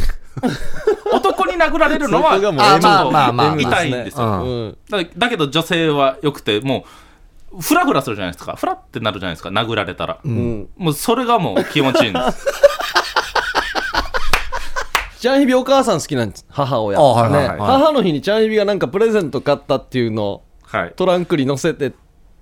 [1.13, 6.85] 男に殴られるのはそこがもうあ M まあまあまあちょっと痛いんですよ、だだけど女性はよくてもう
[7.61, 8.55] フラフラするじゃないですか。
[8.55, 10.69] フラってなるじゃないですか殴られたら、うん。
[10.77, 12.47] もうそれがもう気持ちいいんです。
[15.19, 16.47] ちゃんひびお母さん好きなんです。
[16.49, 17.59] 母親、あはいはいはい。
[17.59, 20.93] ね、母の日にちゃんひびがなんかプレゼント買ったっていうのをはい。
[20.97, 21.93] トランクに載せてっ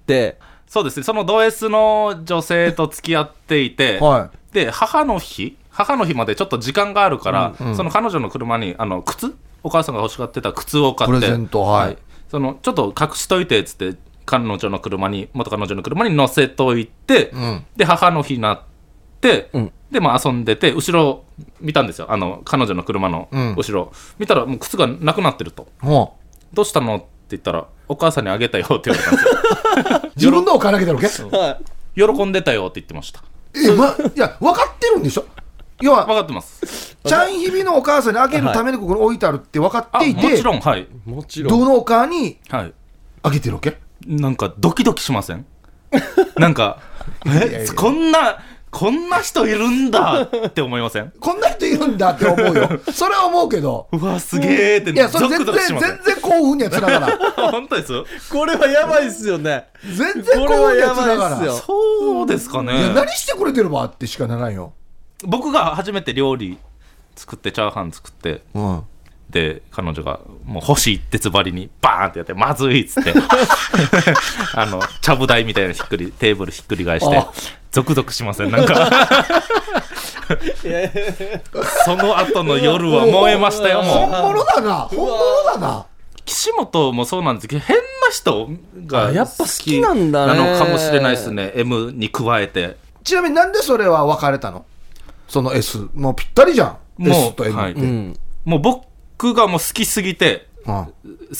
[0.06, 0.38] て。
[0.66, 1.02] そうですね。
[1.02, 9.34] そのド S の女性と付き合っていて、はで母の日母の日までちょっと時間があるから、その彼女の車にあの靴？
[9.62, 11.16] お母さんが欲しがってた靴を買って。
[11.16, 11.98] プレゼントはい。
[12.28, 17.64] そのちょっと隠しといてっつって彼女の車に元彼女の車に乗せといて、ん。
[17.76, 18.62] で母の日になっ
[19.20, 19.72] て、うん。
[19.90, 21.24] でまあ遊んでて後ろ
[21.60, 22.10] 見たんですよ。
[22.10, 23.54] あの彼女の車のうん。
[23.56, 25.68] 後ろ、見たらもう靴がなくなってると。
[26.52, 26.96] どうしたの？
[26.96, 30.02] って言ったらお母さんにあげたよって言われたんですよ。
[30.06, 33.22] う 自分のお金あげてるわけはい喜んでたよって言ってました
[33.54, 35.24] え、ま、いや分かってるんでしょ？
[35.80, 36.96] 要は分かってます。
[37.04, 40.88] ちゃんひびのお母さんにあげるためにここに置いてあるって分かあっていて、もちろんはい。
[41.06, 41.58] もちろん。
[41.60, 42.72] どのお母にはい。
[43.22, 43.78] あげてるわけ？
[44.06, 45.46] なんかドキドキしません？
[46.36, 46.78] なんか
[47.24, 48.38] いやいやえこんな
[48.70, 51.12] こんな人いるんだって思いません？
[51.20, 52.80] こんな人いるんだって思うよ。
[52.92, 53.88] それは思うけど。
[53.92, 57.18] うわすげえっていやそれゾ全然全然興奮にはつながらん。
[57.50, 57.92] 本当です？
[58.30, 59.66] これはやばいっすよね。
[59.84, 61.38] 全然興奮にはつながらん。
[61.38, 61.48] これはやばい。
[61.48, 64.72] っすよそうですかいやね何してくれてるわってしかならんよ、
[65.24, 66.58] 僕が初めて料理
[67.16, 68.82] 作ってチャーハン作ってうん、
[69.30, 73.14] で彼女がもう星一徹張りにバーンってやってまずいっつって。
[74.54, 77.16] あのちゃぶ台みたいなひっくりテーブルひっくり返して。
[77.16, 77.32] あ
[77.70, 78.50] ゾクゾクしません。
[78.50, 78.90] なんか。
[81.84, 83.94] その後の夜は燃えましたよもう。
[84.10, 84.74] 本物だな。
[84.80, 85.86] 本物だな。
[86.24, 88.50] 岸本もそうなんですけど変な人
[88.86, 90.38] があやっぱ好きなんだね。
[90.38, 91.52] なのかもしれないですね。
[91.54, 92.76] M に加えて。
[93.02, 94.66] ちなみになんでそれは別れたの？
[95.26, 97.02] その S もうぴったりじゃん。
[97.02, 97.72] もう S と M はい。
[97.72, 98.18] うん。
[98.44, 100.74] もう僕がもう好きすぎてうん。
[100.74, 100.92] 好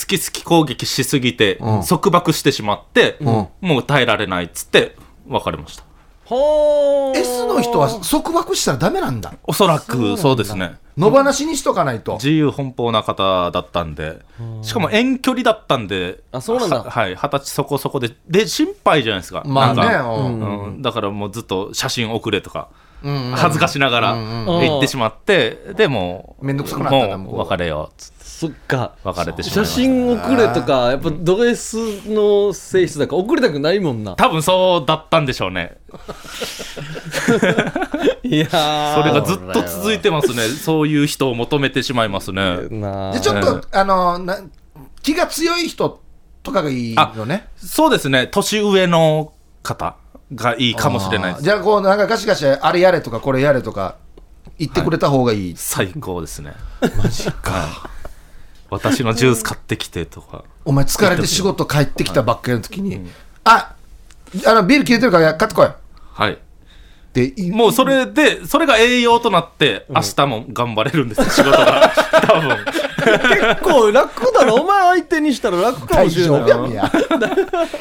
[0.07, 1.83] き好き攻撃しすぎて、うん。
[1.83, 3.25] 束縛してしまって、ん。
[3.25, 5.85] もう耐えられないっつって別れました
[6.31, 9.35] はあ S の人は束縛したらダメなんだ。
[9.45, 10.77] おそらくそうですね。
[10.97, 14.19] 野放しにしとかないと、自由奔放な方だったんで。
[14.63, 16.79] しかも遠距離だったんであそうなんだ。
[16.79, 18.11] ははい二十歳そこそこで。
[18.29, 19.43] で心配じゃないですか。
[19.47, 20.11] まあねなんか。
[20.11, 20.65] うん。
[20.65, 22.69] うん、だからもうずっと写真送れとか。
[23.03, 24.15] うん恥ずかしながら
[24.61, 28.95] 言ってしまって、でもうめんどくさくなったんだもう別れようっつってそっか。
[29.03, 29.75] 別れてしまいました。
[29.75, 31.77] 写真送れとかやっぱド S
[32.09, 34.15] の性質だから送りたくないもんな。
[34.15, 35.79] 多分そうだったんでしょうね。
[38.23, 38.95] いやー。
[38.95, 40.47] それがずっと続いてますね。
[40.51, 42.69] そういう人を求めてしまいますね。
[42.71, 43.13] なあ。
[43.13, 44.39] でちょっと、あのな
[45.03, 46.01] 気が強い人
[46.45, 47.49] とかがいいのね。
[47.57, 48.29] そうですね。
[48.29, 49.33] 年上の
[49.65, 49.97] 方
[50.33, 53.97] がいいかもしれないじゃあこうなんかガシガシあれやれとかこれやれとか
[54.61, 56.53] 言ってくれた方がいい、最高ですね。
[57.03, 57.98] マジか
[58.71, 60.45] 私のジュース買ってきてとか。
[60.65, 63.09] お前疲れて仕事帰ってきたばっかりの時に、
[63.45, 63.75] あ
[64.47, 65.67] あのビール切れてるから買ってこい。
[65.67, 65.71] っ
[66.13, 66.39] はい。
[67.13, 71.91] て言いもうそれでそれが栄養となって明日も頑張れるんですよ仕事が。
[72.27, 72.57] 多分
[73.11, 74.55] 結構楽だろ。
[74.57, 76.93] お前相手にしたら楽か大もしれ丈ない夫やんや。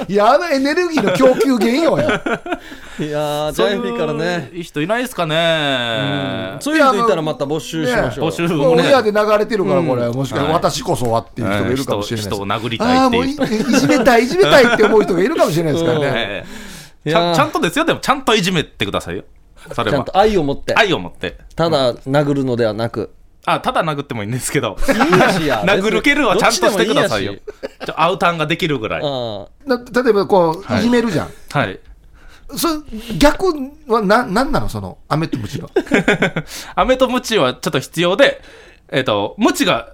[0.08, 1.98] いやあのエネルギーの供給源よ。
[1.98, 2.22] や
[3.00, 4.50] いやージャイフィーからね。
[4.54, 6.58] いい人いないですかね。
[6.60, 8.84] そういう人いたらまた募集しましょう、募集もね。
[8.84, 10.54] 親で流れてるからこれ、もしかしてはい。
[10.54, 16.46] 私こそはっていう人がいるかもしれない人を殴りあたいあもういっていう人いじめたいいじめたいって思う人がいるかもしれないですからね、
[17.06, 17.86] ちゃんちゃんとですよ。
[17.86, 19.24] でもちゃんといじめてくださいよ。
[19.74, 19.98] それは。
[19.98, 20.74] ちゃんと愛を持って。
[20.76, 21.38] 愛を持って。
[21.56, 23.12] ただ殴るのではなく
[23.50, 24.76] あただ殴ってもいいんですけど。
[24.90, 25.64] いいやしや。
[25.66, 27.36] 殴る蹴るはちゃんとしてくださいよ。
[27.86, 29.02] ちょアウターンができるぐらい。
[29.02, 31.80] 例えばこういじめるじゃん、はい。
[32.58, 32.84] そ
[33.18, 33.48] 逆
[33.88, 35.70] はななんなのその飴とムチの？
[36.76, 38.42] 飴とムチはちょっと必要で
[38.90, 39.94] えっ、とムチが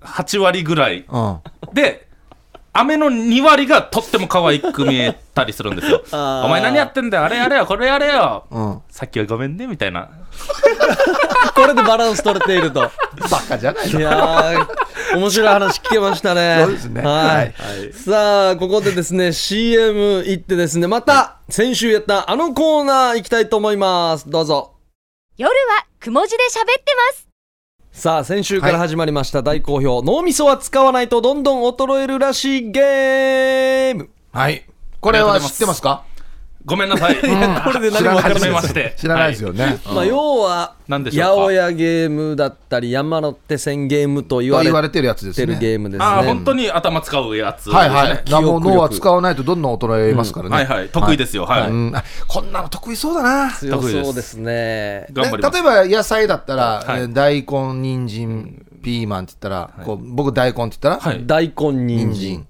[0.00, 1.38] 8割ぐらいうん。
[1.72, 2.08] で
[2.74, 6.02] 飴の2割がとっても可愛く見えたりするんですよ。
[6.44, 7.24] お前何やってんだよ。
[7.24, 7.66] あれやれよ。
[7.66, 8.44] これやれよ。
[8.50, 8.82] うん。
[8.90, 10.08] さっきはごめんねみたいな。
[11.44, 12.90] あ これでバランス取れていると。
[13.30, 16.62] バカじゃないいやー面白い話聞けましたね。
[16.64, 17.02] そうですね。
[17.02, 17.54] はい、
[17.92, 24.30] さあここでですね CM 行ってですねまた先週やったあのコーナー行きたいと思います。
[24.30, 24.72] どうぞ。
[25.36, 27.31] 夜はくも字で喋ってます
[27.92, 34.08] さあ先週から始まりました大好評、脳みそは使わないとどんどん衰えるらしいゲーム。
[34.32, 34.64] はい。
[35.00, 36.04] これは知ってますか？
[36.64, 37.16] ごめんなさい。
[37.20, 37.22] こ
[37.72, 38.94] れで何もまして。
[38.96, 41.30] 知らないですよね、まあ、要はなんでしょうか？
[41.30, 46.04] 八百屋ゲームだったり山手線ゲームと言われと言われてるやつですてるねゲームですね。
[46.04, 47.70] ああ、本当に頭使うやつ。
[47.70, 50.88] はいはい、もう脳は使わないとどんどん衰えますからね、はいはい。
[50.88, 51.44] 得意ですよ。
[51.46, 51.70] はい。
[51.70, 51.92] うん。
[51.94, 53.50] あこんなの得意そうだな。
[53.50, 55.06] 強そうですね。
[55.12, 55.54] 頑張ります。
[55.54, 57.00] 例えば野菜だったら、はい。
[57.00, 61.22] えー大根人参ピーマンって言ったら、こう僕大根って言ったら、はい。
[61.24, 62.14] 大根人参。
[62.14, 62.46] 人参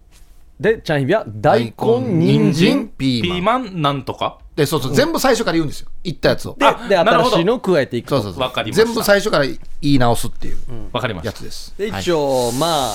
[0.62, 3.64] でチャンヒビは大根人参ピーマン。
[3.64, 4.38] ピーマンなんとか。
[4.56, 5.88] でそうそう、全部最初から言うんですよ。
[6.04, 6.56] 言ったやつを。
[6.58, 7.30] でであなるほど。
[7.36, 8.16] 新しいのを加えていくと。
[8.16, 8.42] そうそうそう。
[8.42, 8.86] わかりました。
[8.86, 10.56] 全部最初から言い直すっていう。
[10.92, 11.28] わかりました。
[11.28, 12.00] やつです、ではい。
[12.00, 12.94] 一応、まあ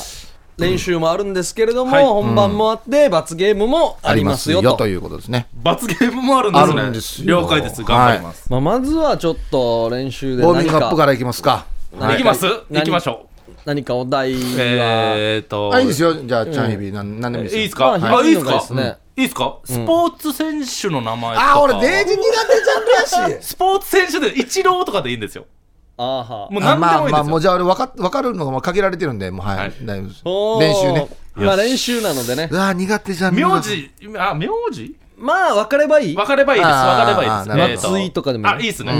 [0.57, 2.05] 練習もあるんですけれども、はい。
[2.05, 6.71] 本番もあって罰ゲームもありますよと、ということですね罰ゲームもあるんですね。
[6.71, 7.41] あるんですよ。
[7.41, 7.83] 了解です。
[7.83, 8.47] 頑張ります。
[8.49, 11.65] まあ、まずはちょっと練習でウォーミングアップからいきますか。
[11.99, 12.15] はい。
[12.15, 12.17] い。
[12.17, 12.45] きます。
[12.69, 12.79] 何？
[12.79, 13.36] 行きましょう。
[13.67, 14.39] 何かお題は、
[15.17, 15.73] えーっと。
[15.73, 16.13] あいいですよ。
[16.13, 17.61] じゃあチャンヒビなんなんでもいいですよ。
[17.63, 17.97] いいですか？
[17.99, 18.51] まああ、いいですか？
[18.51, 18.97] いいのがいいですね。
[19.17, 19.57] いいですか？
[19.65, 21.53] スポーツ選手の名前とか。
[21.53, 23.45] あ俺デージ苦手ジャンルやし。
[23.45, 25.47] スポーツ選手で、イチローとかでいいんですよ。
[25.97, 27.09] あーはもう何でもいいですよ。
[27.09, 29.73] まあまあもうじゃあ俺分か分かるのがもう限られてるんでもうはい、はい。
[29.83, 30.21] 大丈夫です。
[30.23, 30.61] おー。
[30.61, 31.09] 練習ね。
[31.35, 32.47] まあ練習なのでね。
[32.49, 33.35] うわ苦手じゃん。
[33.35, 34.95] 名字、あ、名字？
[35.17, 36.15] まあ分かればいい。
[36.15, 36.69] 分かればいいです。
[36.71, 37.51] あー分かればいいです。
[37.51, 37.73] あーなるほど。
[37.73, 37.89] えーと。
[37.89, 38.53] 松井とかでもいい。
[38.53, 38.93] あ、いいですね。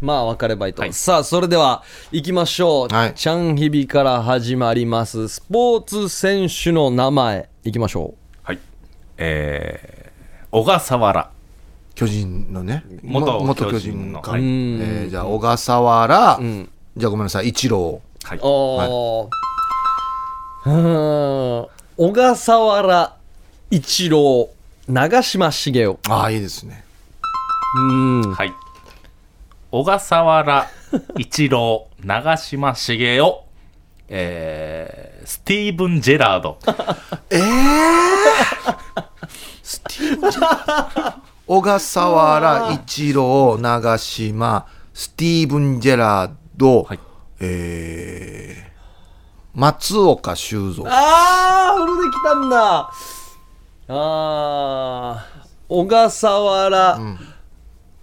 [0.00, 0.92] まあ分かればいいと、はい。
[0.92, 1.82] さあそれでは
[2.12, 3.14] 行きましょう、はい。
[3.14, 5.28] チャンヒビから始まります。
[5.28, 7.48] スポーツ選手の名前。
[7.64, 8.58] いきましょはい。
[9.16, 11.30] えー、小笠原。
[11.94, 12.84] 巨人のね。
[13.02, 16.68] 元巨巨人のはいえーじゃあ小笠原、ん。
[16.96, 18.38] じゃあごめんなさい一郎はい。
[18.40, 19.28] おー、
[20.66, 21.62] うー。
[21.64, 23.16] ん小笠原
[23.70, 24.48] 一郎
[24.86, 25.98] 長嶋茂雄。
[26.08, 26.84] ああいいですね。
[27.76, 27.80] う
[28.28, 28.32] ん。
[28.32, 28.52] はい。
[29.70, 30.66] 小笠原、
[31.18, 33.34] 一郎、長嶋茂雄、
[34.08, 36.58] えー、スティーブン・ジェラード。
[41.46, 47.00] 小笠原一郎長嶋スティーブン・ジェラード、はい。
[47.40, 48.68] えー
[49.54, 50.84] 松岡修造。
[50.86, 52.90] あーフルできたんだ。
[53.88, 57.00] あー小笠原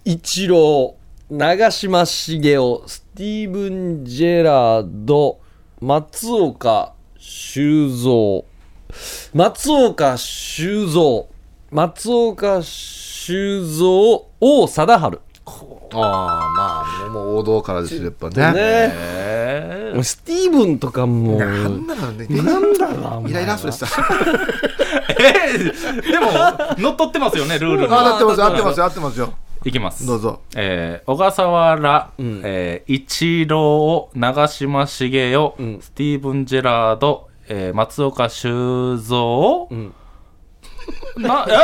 [0.04, 0.96] 一郎
[1.28, 5.40] 長嶋茂雄スティーブン・ジェラード
[5.80, 8.44] 松岡修造。
[9.34, 11.26] 松岡修造。
[11.72, 15.18] 松岡修造王貞治。
[15.94, 18.36] ああまあもう王道からですよやっぱね。
[18.36, 18.52] ね。
[18.94, 22.26] えもうスティーブンとかもなんだろうね。
[22.28, 24.02] なんだろう イライラするさー、
[25.18, 26.30] えー、でも、
[26.78, 27.92] 乗っ取ってますよね、ルールに。
[27.92, 29.34] あ合ってます合ってます合ってますよ
[29.66, 30.06] いきます。
[30.06, 30.42] どうぞ。
[30.54, 39.68] えー、小笠原、えー、一郎、長嶋茂雄、スティーブン・ジェラード、えー、松岡修造、
[41.16, 41.56] な、え？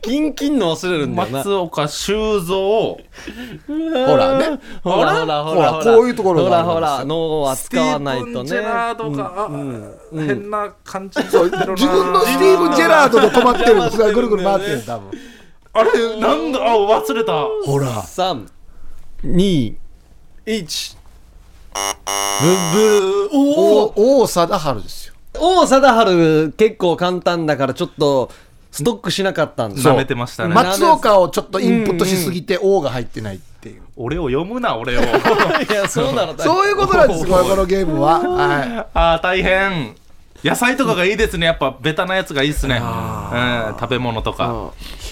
[0.00, 1.38] キンキンの忘れるんだよな。
[1.40, 2.98] 松岡修造、ほ
[4.16, 4.58] らね。
[4.82, 5.72] ほらほらほら。
[5.72, 9.48] ほらこういうところほらほら脳は使わないとスティーブン・ねジェラードが、あ
[10.14, 11.22] 変な感じ。
[11.24, 14.14] そう自分のスティーブン・ジェラードと止まってる。
[14.14, 15.10] ぐるぐる回ってる多分
[15.78, 16.60] あれなんだ？
[16.60, 17.32] あ忘れた。
[17.64, 18.02] ほら。
[18.02, 18.48] 三。
[19.22, 19.76] 二
[20.46, 20.96] 一。
[22.40, 23.28] ブブー。
[23.32, 25.14] おお王王貞治ですよ。
[25.38, 26.06] 王貞
[26.48, 28.30] 治結構簡単だからちょっと
[28.70, 29.80] ストックしなかったんだ。
[29.80, 30.54] 舐めてましたね。
[30.54, 33.82] 松岡をちょっっとインプットしすぎて王が入ってないっていう。
[33.96, 35.00] 俺を読むな俺を。
[35.02, 38.20] いやそうなのそういうことなんですこのゲームは。
[38.20, 38.78] はい。
[38.78, 39.94] ああ大変。
[40.44, 41.46] 野菜とかがいいですね。
[41.46, 42.76] やっぱベタなやつがいいですね。
[42.76, 44.44] うん食べ物とか。
[44.44, 44.48] い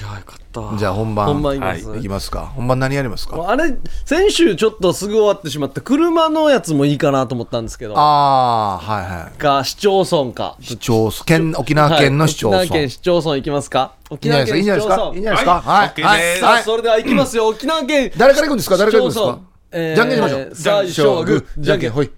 [0.02, 0.43] やよかった
[0.78, 1.98] じゃあ本番本番いきます、はい。
[1.98, 2.02] い。
[2.02, 2.52] きますか。
[2.54, 3.48] 本番何やりますか？
[3.48, 7.94] あれ先週ちょっとすぐ終わってしまった車のやつもいいかなと思ったんですけど。
[7.98, 9.38] ああはいはい。
[9.38, 10.56] か市町村か。
[10.60, 11.24] 市町村。
[11.24, 13.36] 県沖縄県の市町村、はい沖縄県市町村。
[13.36, 13.94] 行きますか？
[14.10, 15.12] 沖いいんじゃないいいんじゃないですか？
[15.14, 15.60] いいんじゃないですか？
[15.60, 16.02] はい。
[16.02, 16.20] はい。
[16.30, 16.38] はい。
[16.38, 17.48] さあそれでは行きますよ。
[17.48, 18.76] 沖縄県誰から行くんですか？
[18.76, 19.24] 誰から行くんですか？
[19.24, 19.38] 市町村。
[19.72, 20.50] えーじゃんけんしましょう。
[20.54, 21.60] 最初はグー。
[21.62, 22.10] じゃんけんほい。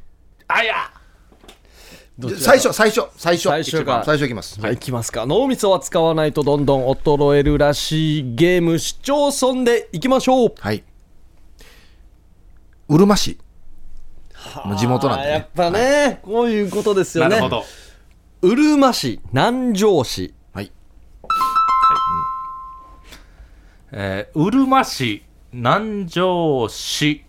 [0.49, 0.75] あや。
[0.75, 0.96] どっちだ
[2.19, 3.49] 最初最初最初。
[3.49, 4.03] 最初が。
[4.05, 4.59] 最初いきます。
[4.61, 5.27] はい、行きますか。
[5.27, 10.55] 脳みそは使わないとどんどん衰えるらしいゲーム市町村で行きましょう。
[10.59, 10.83] はい。
[12.89, 13.39] うるま市。
[14.65, 15.25] まあ地元なんで。
[15.27, 17.31] ねやっぱね、こういうことですよね。
[17.31, 17.65] なるほど。
[18.43, 20.33] うるま市南城市。
[20.55, 20.73] はい。
[23.93, 27.25] えーうるま市南城市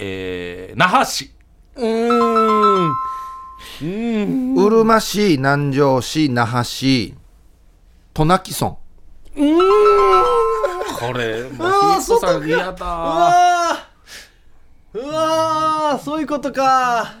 [0.00, 1.32] えー那覇市。
[1.76, 2.92] うーん
[3.84, 7.16] うるま市南城市那覇市
[8.14, 8.78] 渡名喜村こ
[11.12, 15.00] れもうヒートさん嫌うだわー。
[15.00, 15.98] うわー。
[15.98, 17.16] そういうことか。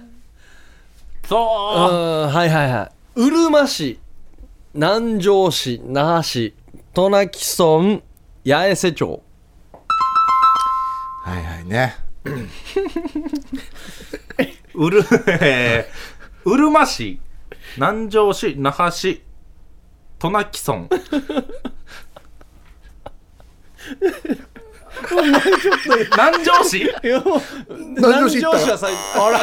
[1.26, 1.92] そう。
[1.92, 1.96] う
[2.30, 3.20] んはいはいはい。
[3.20, 3.98] うるま市
[4.72, 6.54] 南城市那覇市
[6.94, 8.04] トナキソン
[8.46, 9.20] 八重瀬町。
[11.24, 11.96] はいはいね。
[14.74, 15.02] うる、
[15.40, 16.11] えー、
[16.44, 17.20] うるま市、
[17.76, 19.22] 南城市、那覇市、
[20.18, 20.88] 渡名喜村。
[26.16, 26.94] 南城市？
[27.02, 29.38] 何城市行ったらは最あら。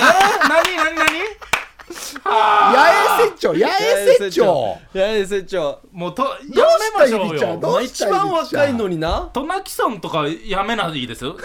[0.47, 1.07] 何 何何？
[2.23, 4.43] 八重瀬町八重瀬町。
[4.93, 5.79] 八重瀬町。
[5.91, 7.57] もうと、やどうしためましょうよ。
[7.61, 9.29] どうした一番若いのにな。
[9.33, 11.37] 渡名喜村とかやめないですよ。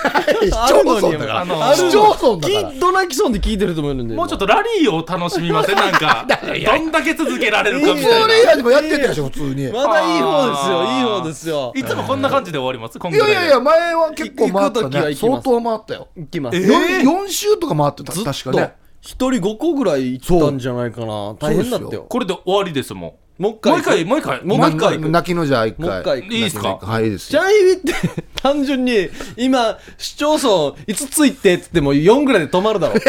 [0.43, 2.72] 市町村だあのから市町村だから。
[2.72, 5.77] きドナキソンで聞いてると思うんでもうちょっとラリーを楽しみません？
[5.77, 8.27] なんか、どんだけ続けられるかみそたいな。
[8.29, 9.68] れ以外でもやってたでしょ普通に。
[9.68, 11.72] いまだいい方ですよいい方ですよ。
[11.75, 14.89] いつもこんな感じで終わります今回やいやいや前は結構回ったね。
[14.89, 15.43] 行きます。
[15.43, 16.09] 相当回ったよ。
[16.16, 18.75] 行きます、えー4週とか回ってた確かね
[19.07, 21.35] 一人5個ぐらい行ったんじゃないかな。
[21.39, 22.07] 大変だったよ。
[22.09, 23.07] これで終わりですも
[23.39, 23.43] ん。
[23.43, 24.45] もう回一回、もう一回。
[24.45, 26.79] もう一回泣きのじゃあ一もう一回回いいですか？
[26.81, 27.49] はいいいですジャよ。
[27.49, 30.49] ンイビって単純に今市町村
[30.87, 32.95] 5つ行ってっつっても4ぐらいで止まるだろ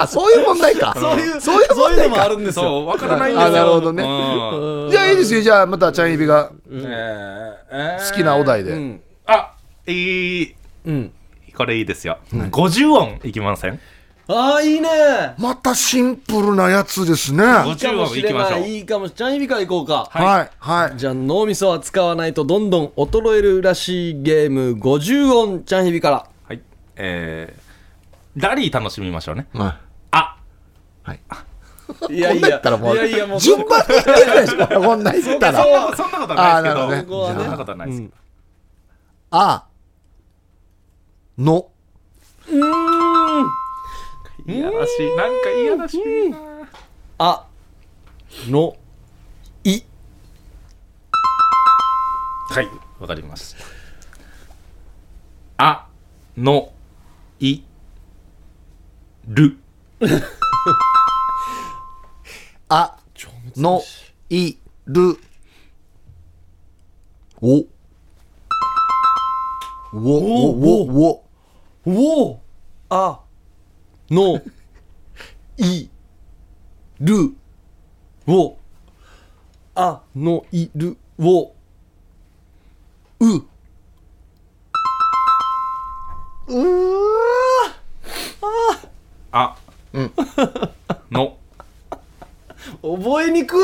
[0.00, 0.94] あ そういう問題か。
[0.96, 2.62] そういうそういう問題もあるんですよ。
[2.64, 3.46] そう、わからないんですよ。
[3.48, 4.02] あなるほどね。
[4.04, 4.90] うん。
[4.90, 5.40] じゃあいいですよ。
[5.42, 8.70] じゃあまたちゃんいびがえー好きなお題で。
[8.72, 9.00] うん。
[9.26, 9.52] あ、
[9.86, 9.92] い
[10.42, 10.54] い。
[10.86, 11.12] うん。
[11.56, 12.18] これいいですよ。
[12.32, 13.78] 50音いきません？
[14.28, 14.88] ああいいね。
[15.38, 17.42] またシンプルなやつですね。
[17.42, 18.24] いい50かも音い。
[18.24, 18.60] きましょう。
[18.60, 20.08] いいいかもしジャンイビから行こうか。
[20.10, 20.96] はいはい。
[20.96, 26.26] じゃあ脳みそは使わないとどんどん衰えるらしいゲーム50音ちゃんひびから。
[26.46, 26.60] はい。
[26.96, 29.48] えー、ラリー楽しみましょうね。
[29.54, 29.80] は
[30.12, 30.36] あ、
[31.12, 31.18] い。
[32.14, 33.40] いやいやこんなん言ったらもういやいやもう。
[33.40, 35.62] 順番に言ってるでしょこんなん言ったら。
[35.62, 36.74] そんなそんなことはないですけど。
[36.74, 37.34] あーなるほどね。
[37.42, 37.98] そんなことはないです。
[38.00, 38.12] うん。
[39.30, 39.64] あ。
[41.38, 41.68] の。
[42.48, 43.62] うーん
[44.46, 45.16] いやらしい。
[45.16, 46.38] なんかいやらしいな。
[47.18, 47.46] あ
[48.48, 48.76] の
[49.62, 49.82] い。
[52.50, 52.68] はい、
[52.98, 53.56] わかります。
[55.56, 55.86] あ、
[56.36, 56.72] の、
[57.38, 57.62] い、
[59.28, 59.56] る。
[62.68, 62.98] あ
[63.56, 63.80] の
[64.28, 64.56] い。
[64.86, 65.18] る。
[67.40, 67.64] お。
[69.94, 70.02] おお
[71.04, 71.24] お。
[71.86, 72.40] おお。
[72.88, 73.20] あ
[74.12, 74.42] の
[75.56, 75.88] い
[77.00, 77.34] る
[78.26, 78.58] を
[79.74, 81.54] あのいるを。
[83.20, 83.26] う
[86.48, 86.62] う
[89.30, 89.56] あ、
[89.94, 90.12] うん
[91.10, 91.38] の、
[92.82, 93.56] 覚えにく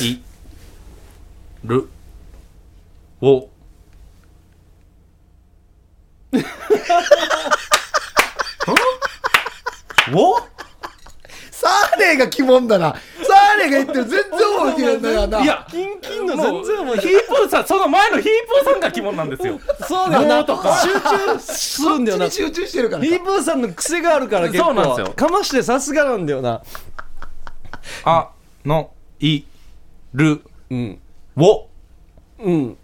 [0.00, 0.22] い、
[1.64, 1.90] る、
[3.20, 3.50] を。
[10.14, 10.36] お？
[11.50, 12.94] サーレーが鬼門だな。
[12.94, 15.42] サーレーが言ってる全然覚えてないんだよな。
[15.42, 19.60] いや、キンキンのもう全然覚えてヒープーさん、その前のヒープーさんが鬼門なんですよ。
[19.86, 20.36] そうだよな。
[20.38, 20.74] 脳とか。
[20.82, 22.30] 集中するんだよな。
[22.30, 24.64] 集中してるからヒープーさんの癖があるから結構。
[24.64, 25.12] そうなんですよ。
[25.14, 26.62] かましてさすがなんだよな。
[28.04, 28.30] あ、
[28.64, 29.42] の、い、
[30.14, 30.40] る、
[30.70, 30.98] うん
[31.36, 31.68] を。
[32.38, 32.78] うん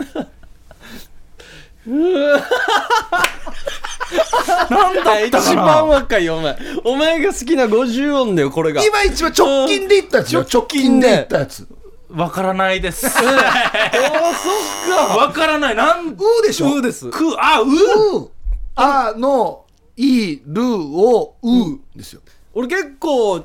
[4.70, 6.58] なんだったか一な番若いよお前。
[6.84, 8.82] お前が好きな50音だよこれが。
[8.84, 10.46] 今一番直近で言ったやつよ。
[10.52, 11.08] 直近で。
[11.08, 11.66] 言ったやつ
[12.10, 13.06] わからないです。
[13.06, 13.24] あそっ
[15.08, 15.16] か。
[15.16, 15.76] わからない。
[15.76, 16.74] なん、うでしょ？
[16.76, 17.06] うです。
[17.10, 17.66] く、あ、う
[18.18, 18.30] う
[18.74, 19.64] あの
[19.96, 22.20] いるをうですよ。
[22.54, 23.44] 俺結構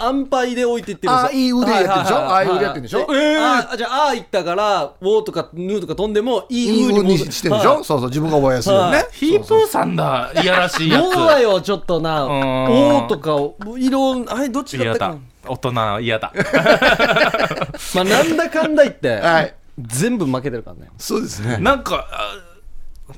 [0.00, 1.28] 安牌で置いていってるんですよ。
[1.28, 2.16] あいいうでやってるでしょ？
[2.16, 2.48] はいはいはい。
[2.48, 3.06] あいうでやってるでしょ？
[3.10, 3.72] えー。
[3.72, 7.84] あじゃああいったからウォーとかヌーとか飛んでもいいいうにいうに戻してるでしょ？
[7.84, 8.96] そうそう自分が覚えやすいよね。
[8.96, 9.08] はい。
[9.12, 10.30] ヒープーさんだ。
[10.42, 11.02] いやらしいやつ。
[11.14, 12.22] どうだよちょっとな。
[12.24, 13.36] うんおーとか
[13.78, 15.20] 色あれどっちだっ嫌だたかな。
[15.50, 16.32] 大人嫌だ。
[17.94, 19.54] まあなんだかんだ言って、 はい。
[19.78, 20.90] 全部負けてるからね。
[20.98, 21.56] そうですね。
[21.58, 22.34] なんか、あ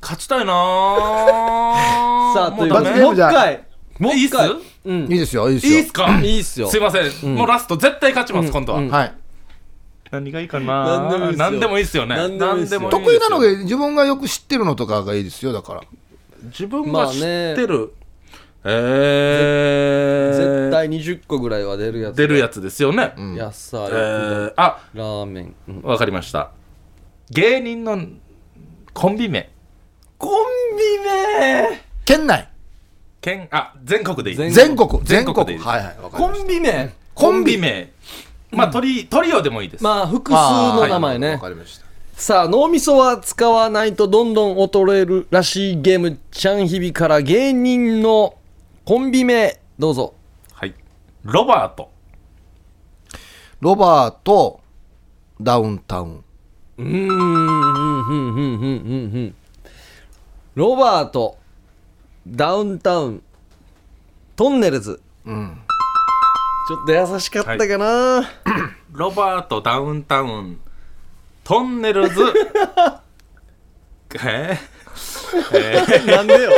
[0.00, 2.34] 勝ちたいなー。
[2.34, 3.64] さあということもうダメでもう一回
[4.00, 4.36] もういいっす？
[4.84, 5.72] いいですよいいですよ。
[5.76, 6.20] いいっすか？
[6.20, 6.68] いいっすよ。
[6.68, 7.34] すいません。
[7.36, 8.80] もうラスト絶対勝ちます、今度は。
[8.80, 8.88] うん。
[8.88, 9.14] はい。
[10.10, 12.04] 何がいいか何でもいいっすよ。
[12.06, 12.76] な何でもいいっすよね。
[12.76, 15.82] 何でも得意なのがが自分がよく知ってるのとかがいいですよだから。
[16.46, 17.92] 自分が知ってる。
[18.64, 20.36] えー。
[20.36, 22.16] 絶対20個ぐらいは出るやつ。
[22.16, 23.14] 出るやつですよね。
[23.16, 25.82] 野菜、えー、あ、ラーメン、うん。
[25.82, 26.50] わかりました。
[27.30, 27.98] 芸人の
[28.92, 29.48] コンビ名。
[30.18, 30.30] コン
[30.76, 31.80] ビ名。
[32.04, 32.49] 県内
[33.20, 34.36] 県、あ、全国でいい。
[34.36, 35.00] 全全国。
[35.04, 35.58] 全国でいい。
[35.58, 36.94] はいはいわかりコましンビ名。
[37.14, 37.92] コンビ名。
[38.50, 39.84] まあ、トリ、トリオでもいいです。
[39.84, 41.86] まあ複数たの名前ね、わかりました。
[42.14, 48.34] さあ脳みそは使わないとどんどん衰えるらしいゲームちゃんひびから芸人の
[48.84, 49.58] コンビ名。
[49.78, 50.12] どうぞ。
[50.52, 50.74] はい。
[51.22, 51.90] ロバート。
[53.60, 54.60] ロバート
[55.40, 56.24] ダウンタウン。
[56.78, 59.34] うーんうんうんうんうんうんうん。
[60.54, 61.38] ロバート
[62.26, 63.22] ダウンタウン
[64.36, 65.00] トンネルズ。
[65.24, 65.58] うん。
[66.68, 68.30] ちょっと優しかったかな、
[68.92, 70.60] ロバートダウンタウン
[71.42, 72.14] トンネルズ。
[74.24, 74.58] え？
[76.06, 76.50] なんでよ。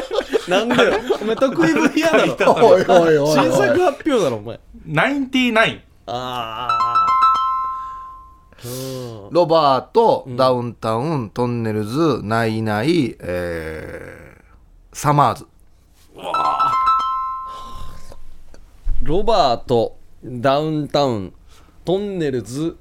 [0.49, 0.93] なんでよ。
[1.21, 2.55] お前得意分野だろ。
[2.55, 4.57] おいおいおい新作発表だろお前。
[4.57, 5.81] ー、ナインティナイン。
[6.07, 6.69] あ
[9.31, 15.47] ロバート、ダウンタウントンネルズナイナイ、えー、サマーズ
[19.03, 21.33] ロバートダウンタウン
[21.87, 22.77] トンネルズ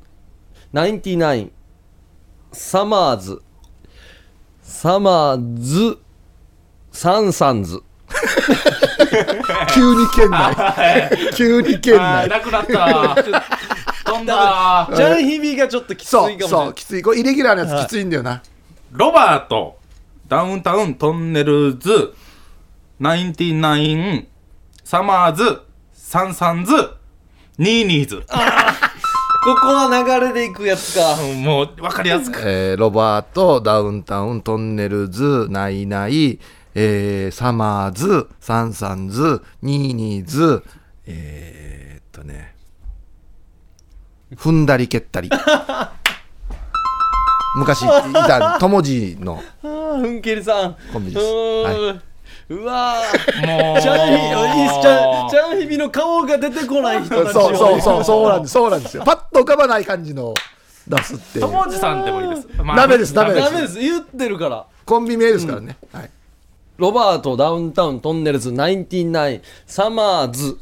[0.73, 1.51] ナインティナイン
[2.51, 3.41] サマーズ
[4.61, 5.97] サマーズ
[6.91, 7.81] サンサンズ。
[9.73, 11.09] 急に県内。
[11.33, 12.23] 急に県内。
[12.23, 13.15] あーなくなった。
[14.11, 14.89] 飛んだ。
[14.93, 16.49] ジャンヒビがちょっときついかもそうしれない。
[16.49, 17.01] そうきつい。
[17.01, 18.43] これイレギュラーなやつきついんだよな、
[18.91, 19.77] ロバート
[20.27, 22.13] ダウンタウントンネルズ
[23.01, 24.27] ナインティナイン
[24.83, 26.71] サマーズサンサンズ
[27.57, 28.17] ニーニーズ。
[29.43, 31.19] ここは流れでいくやつか。
[31.19, 32.39] うんもう分かりやすく。
[32.45, 36.37] えーロバートダウンタウントンネルズナイナイ、
[36.75, 40.63] えーサマーズサンサンズニーニーズ
[41.07, 42.53] えー、っとね。
[44.35, 45.31] 踏んだり蹴ったり。
[47.55, 49.41] 昔いた友次の。
[49.63, 50.75] あーふんけりさん。
[50.93, 51.25] コンビです。
[51.25, 52.10] は
[52.51, 53.47] うわー。
[53.47, 53.81] もう。
[53.81, 59.03] ジャンヒいいっすジャンジャンヒビの顔が出てこない人たちそうそうそうそうなんですそうなんですよ。
[59.03, 60.33] パッと浮かばない感じの
[60.87, 61.45] 出すっていう。
[61.45, 64.65] 友治さんでもいいです、まあダメですダメダメです言ってるから。
[64.85, 66.09] コンビ名ですからね、はい。
[66.77, 70.57] ロバートダウンタウントンネルズナインティナインサマーズ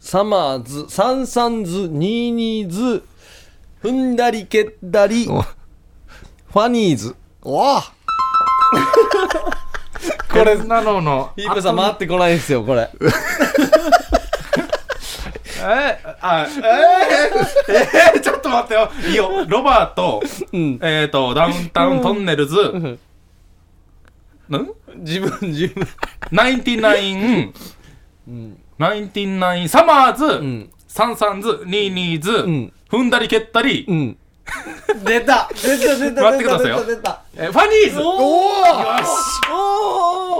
[0.00, 3.04] サマーズサンサンズニーニーズ
[3.82, 7.16] 踏んだり蹴ったりフおァニーズ。
[7.42, 7.78] お。
[7.78, 7.82] ー
[10.32, 12.90] これなののヒープさん回ってこないですよこれ
[15.64, 20.20] えあえー、えー、ちょっと待ってよいいよロバート、
[20.56, 22.98] んえっ、ー、とダウンタウントンネルズ、ん
[24.96, 25.86] 自分自分
[26.32, 27.54] ナインティナイン、
[28.76, 34.18] ナインティナインサマーズ、んサンサンズニーニーズ、ん踏んだり蹴ったり、うん
[35.04, 35.48] 出た。
[35.54, 36.84] 出た出た待ってくださいよ。
[36.84, 37.22] 出た出た。
[37.36, 38.00] えーファニーズ。
[38.00, 38.12] おお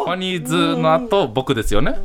[0.00, 1.98] おファニーズの後僕ですよね。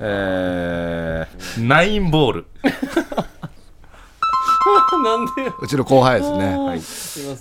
[0.00, 2.46] えー、ナインボール
[5.02, 5.54] なんでよ。
[5.60, 6.80] うちの後輩ですね、はい。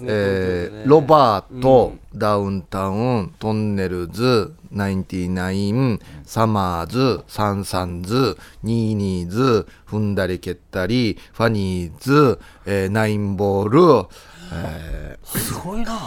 [0.07, 14.07] えーロバート、ダウンタウントンネルズナインティナインサマーズサンサンズニーニーズ踏んだり蹴ったりファニーズ、えーナインボール、
[14.53, 15.97] えーすごいな。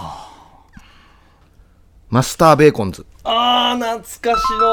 [2.11, 3.05] マスターベーコンズ。
[3.25, 4.71] あー懐かしの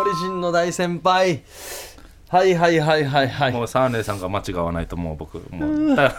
[0.00, 1.42] オリジンの大先輩
[2.28, 3.52] はいはいはいはいはい。
[3.52, 6.12] もうサーネーさんが間違わないともう僕もうだ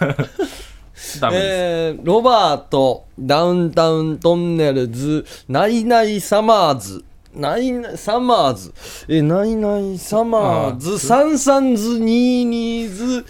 [1.20, 7.03] ダメです、えー、ロバート、ダウンタウントンネルズ、ナイナイサマーズ、
[7.34, 8.74] ナイナイサマーズ、
[9.08, 13.26] えー、ナイナイサマーズ、サンサンズ、ニーニーズ、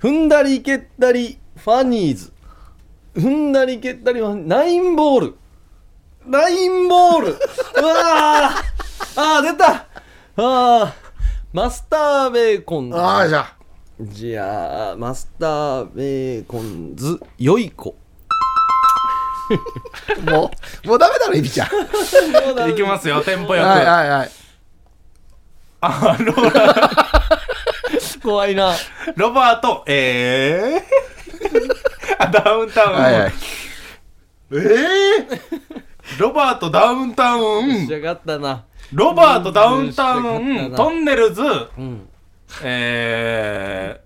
[0.00, 2.32] 踏んだり蹴ったり、ファニーズ、
[3.16, 5.34] 踏んだり蹴ったり、ナインボール、
[6.26, 9.86] ナインボール、うわー、あー、出た。
[10.36, 11.03] あー、
[11.54, 12.98] マスターベーコンズ。
[12.98, 13.56] ああじゃあ。
[14.00, 17.94] じゃあ、マスターベーコンズ、よいこ。
[20.28, 20.50] も
[20.84, 21.68] うもうダメだろエビちゃん。
[21.68, 24.30] はいいきますよテンポよく、はいはい
[25.80, 26.34] あロ
[28.20, 28.74] 怖いな。
[29.14, 31.74] ロバートえー、
[32.18, 33.32] あダウンタウン、はいはい。
[34.50, 35.40] えー、
[36.18, 37.86] ロバートダウンタウン。
[37.86, 38.64] 仕上がったな。
[38.94, 41.42] ロバートダウンタウうんントンネルズ。
[41.42, 41.46] う
[41.82, 42.08] ん。
[42.62, 44.00] え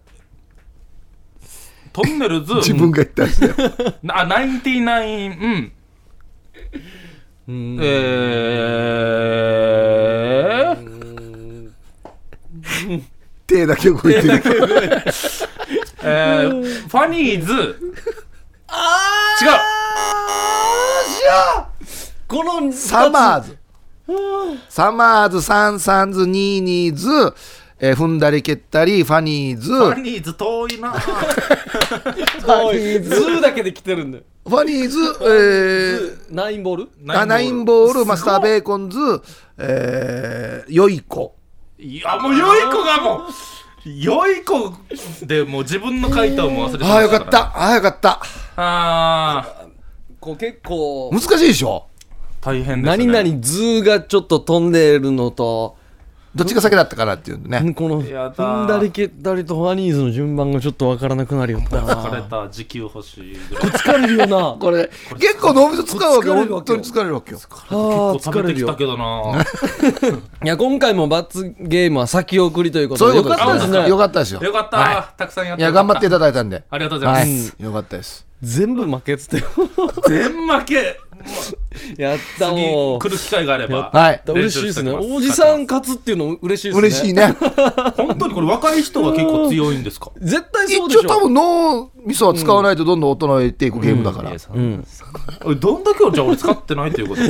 [1.45, 1.49] ー、
[1.93, 2.55] トンネルズ。
[2.65, 3.55] 自分が言ったやつだよ。
[4.09, 5.31] あナインティナイン。
[5.31, 5.73] うん。
[7.49, 7.79] うん。
[7.83, 10.89] えー、
[13.47, 14.25] 手だけ動いてる。
[16.03, 17.53] えー、ファニーズ。
[17.53, 17.77] 違う。
[22.27, 23.59] このサマーズ
[24.71, 27.09] サマーズサンサンズニーニーズ、
[27.79, 29.71] えー踏んだり蹴ったりファニーズ。
[29.71, 30.95] ファニーズ遠いな。
[32.47, 33.15] おいズ。
[33.15, 34.25] ーだけで来てるんだよ。
[34.47, 36.89] ファニーズ、えーナインボール？
[37.09, 38.99] あナインボールマスターベーコンズ、
[39.59, 41.37] えー、よいこ
[41.79, 43.29] いやもう良い子がもう
[43.85, 44.73] 良い子
[45.27, 47.39] でもう自分の回答も忘れてまああよしたかった。
[47.41, 48.23] ああよかった。
[48.57, 49.69] あー。
[50.19, 51.11] こう結構。
[51.13, 51.85] 難しいでしょ？
[52.41, 53.07] 大変ですね。
[53.07, 55.77] 何々図がちょっと飛んでるのと。
[56.35, 57.73] どっちが先だったかなっていうのね。
[57.73, 63.71] このやだ踏んだり蹴ったりとファニーズの順番がちょっとわからなくなるよった疲れなた時給欲しいぐらい。
[63.71, 64.57] 疲れるよな。
[64.61, 66.55] これ結構脳みそ使うわけ疲れるわけよ。
[66.57, 67.39] 本当に疲れるわけよ。
[67.39, 69.43] あ結ー構食疲れるよべてきたけどな。
[70.45, 73.11] いや今回も罰ゲームは先送りということで。
[73.13, 73.89] そういうことよかったですね。
[73.89, 74.41] よかったですよ。
[74.41, 75.63] よかった、はたくさんやって。
[75.63, 76.63] いや頑張っていただいたんで。
[76.71, 77.65] ありがとうございます、はい。
[77.65, 78.29] よかったです。
[78.43, 79.45] 全部負けっつって
[80.07, 81.01] 全負け
[81.97, 82.99] やった次もう。
[82.99, 84.23] 来る機会があればはい。
[84.27, 84.91] 嬉しいですね。
[84.93, 86.81] おじさん勝つっていうの嬉しいですね。
[86.89, 87.37] 嬉しいね。
[87.97, 90.11] 本当にこれ若い人が結構強いんですか？
[90.21, 91.01] 絶対そうでしょ。
[91.01, 94.31] 一応多分脳みそは使わないとどんどん衰えていくゲームだから。
[94.31, 94.39] ど
[95.79, 97.23] んだけじゃあ俺使ってないということ？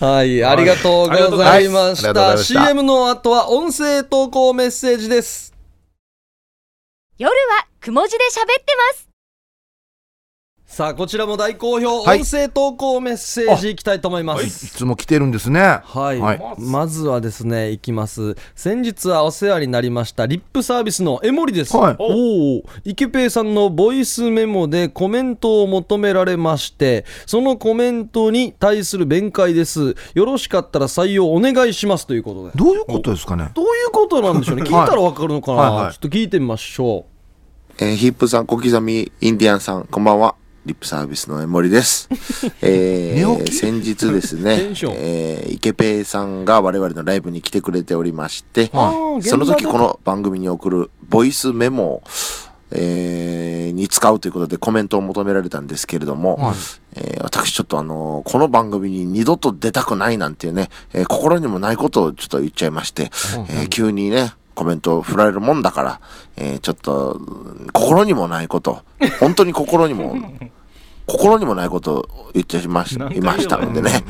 [0.00, 2.36] かはい、ありがとうございましありがとうございまた。
[2.38, 2.66] した。
[2.66, 5.52] CM の後は音声投稿メッセージです。
[7.18, 7.34] 夜は
[7.80, 9.05] くも字で喋ってます
[10.66, 14.44] さあ、こちらも大好評、はい音声投稿メッセージいきたいと思います。
[14.44, 18.36] いつも来てるんですねはい、はいまずはですね、いきます。
[18.56, 21.76] 先日はお世話になりました、リップサービスのエモリです。
[21.76, 29.94] はいおお、イケペイさんのボイスメモでコメントを求められまして、そのコメントに対する弁解です。
[30.14, 32.52] よろしかったら採用お願いしますということで。
[32.56, 33.52] どういうことですかね？
[33.54, 34.64] どういうことなんでしょうね？
[34.64, 37.06] 聞いたらわかるのかな、はいはいちょっと聞いてみましょ
[37.78, 40.34] えーヒップさん、小刻みインディアンさん、こんばんは。
[40.66, 42.08] リップサービスの江森です。
[42.60, 48.68] えー、先日ですね えー、イケペイさんが我々のライブに来てくれておりまして、
[49.22, 52.02] その時この番組に送るボイスメモを、
[52.72, 56.54] えーに使うということでコメントを求められたんですけれども、はい。
[56.96, 63.10] えー私ちょっとあのーこの番組に二度と出たくないなんていうね、えー心にもないことをちょっと言っちゃいまして、
[63.50, 66.00] えー急にね、コメントを振られるもんだから、
[66.36, 68.80] えーちょっと、うん心にもないこと、
[69.20, 70.16] 本当に心にも、
[71.06, 74.04] 心にもないことを言っちゃいましいましたのでね、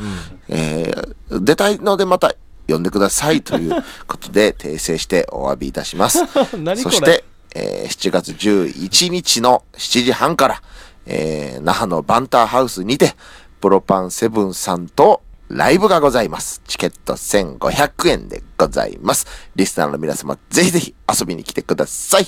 [0.47, 2.33] えー出たいのでまた
[2.69, 6.19] 呼んでくださいということで訂正してお詫びいたします。
[6.81, 7.23] そして、
[7.53, 10.61] えー7月11日の7時半から、
[11.05, 13.15] えー那覇のバンターハウスにて、
[13.59, 16.61] プロパンセブンさんとライブがございます。
[16.67, 19.25] チケット1500円でございます。
[19.55, 22.27] リスナーの皆様、ぜひぜひ遊びに来てください。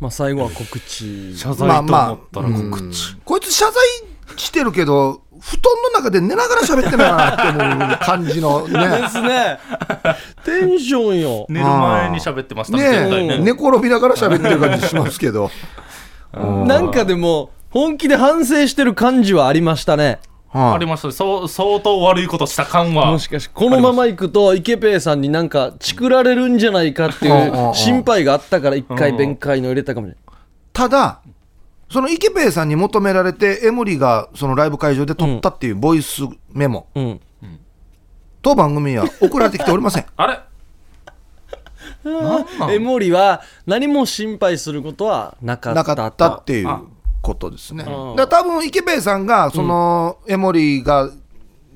[0.00, 1.36] まあ最後は告知。
[1.36, 3.74] 謝罪と思ったら告知、こいつ謝罪
[4.36, 5.62] してるけど布団
[5.94, 9.58] の中で寝ながら喋ってないかなって思う感じのでねすね。
[10.44, 11.46] テンションよ。
[11.48, 15.50] 寝る前に喋ってましたねね寝転びながら喋ってる感じしますけど
[16.32, 20.20] なんかでも、本気で反省してる感じはありましたね。
[20.48, 23.10] はありましたねそう相当悪いことした感は。
[23.12, 30.38] もしかして、このまま行くと、イケペイさんになんか、チクられるんじゃないかっていう心配があったから、一回弁解の入れたかもしれない。
[30.72, 31.20] ただ
[31.90, 36.22] そのイケペイさんに求められてエモリがそのライブ会場で撮ったっていうボイス
[36.52, 37.20] メモ、うん。
[38.42, 40.06] 当番組には送られてきておりません。
[40.16, 40.40] あれ？
[42.72, 45.88] エモリは、何も心配することはなかったと。
[45.90, 46.68] なかったっていう
[47.28, 47.84] ことですね。
[47.86, 48.16] うん。
[48.16, 51.10] だ多分イケペイさんがそのエモリが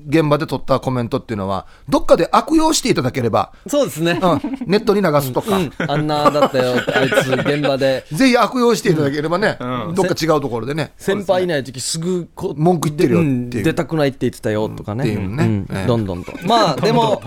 [0.07, 4.19] 現場で撮ったコメントっていうのはどっかで悪用していただければ、そうですね。
[4.21, 5.71] うん、ネットに流すとか、うん。
[5.77, 8.05] あんなだったよ、あいつ現場で。
[8.11, 9.95] ぜひ悪用していただければね、うん。
[9.95, 10.91] どっか違うところでね。
[10.97, 13.63] 先輩いない時すぐこ文句言ってるよっていう。
[13.63, 15.65] 出たくないって言ってたよとかね,、ね。
[15.87, 16.33] どんどんと。
[16.45, 17.21] まあ でも、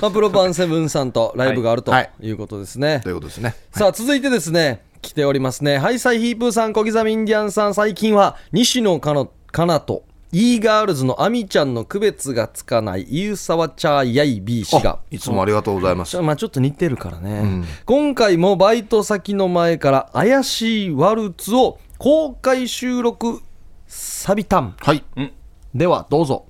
[0.00, 2.10] まあ、プロパンセブンさんとライブがあるとはい。
[2.20, 3.54] いうことですね、ということですね。
[3.72, 5.78] さあ続いてですね来ておりますね。
[5.78, 14.90] ハイサイヒープーさん小刻みインディアンさん最近は西野カナカナと e ガールズのアミちゃんの区別がつかないユーサワチャーヤイ B 氏が。
[14.90, 23.40] あいつもありがとうございます、ちょまあ、ちょっと似てるからね、今回もバイト先の前から怪しいワルツを公開収録
[23.86, 24.76] サビタン。
[24.78, 25.02] はい。
[25.74, 26.46] ではどうぞ。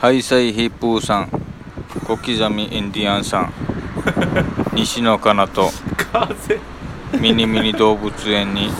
[0.00, 1.28] ハイサイヒップーさん、
[2.06, 3.52] 小刻みインディアンさん、
[4.74, 5.70] 西野カナと。
[6.12, 6.58] 風
[7.20, 8.70] ミニミニ動物園に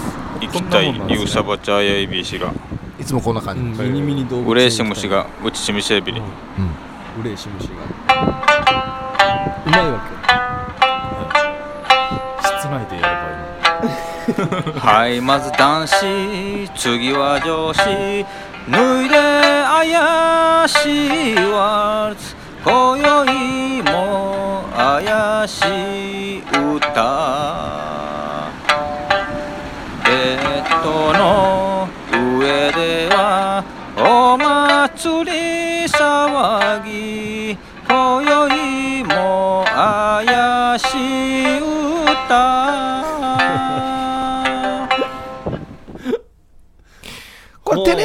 [0.41, 0.87] 行きたい。
[0.87, 2.53] こんなもんなんですねユーサバチャーヤイビー氏が、
[3.01, 6.23] いつもこんな感じ、ミニミニ動物ウレーシム氏がうちしみせびり、ウ
[7.25, 7.75] レーシムシが。
[9.67, 10.01] うまいわ
[12.43, 17.77] 室内でやればいいのはい、まず男子、次は女子、
[18.71, 19.15] 脱いで
[19.67, 26.43] 怪しいワルツ、今宵も怪しい
[26.77, 27.76] 歌。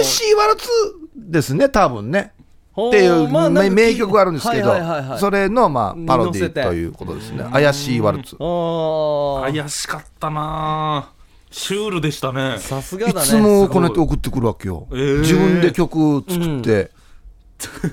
[0.01, 0.69] これテネシーワルツ
[1.15, 2.33] ですね多分ね。
[2.73, 3.27] っていう
[3.69, 5.19] 名曲があるんですけどはいはいはいはい。
[5.19, 7.43] それのまあパロディということですね。
[7.51, 11.11] 怪しいワルツ怪しかったな。
[11.51, 12.57] シュールでしたね。
[12.59, 13.21] さすがだね。
[13.21, 15.19] いつもこうやって送ってくるわけよ、えー。
[15.19, 16.91] 自分で曲作って、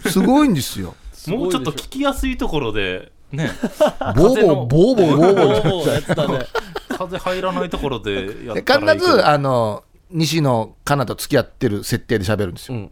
[0.09, 0.95] すごいんですよ。
[1.27, 3.51] もうちょっと聞きやすいところでね。
[4.17, 6.47] ボーボーボーボーボーボーおーやったね
[6.89, 12.91] 風入らないところでやでったらいいけど必ずあの西野カナと付き合ってる設定で喋るんですよ、うん。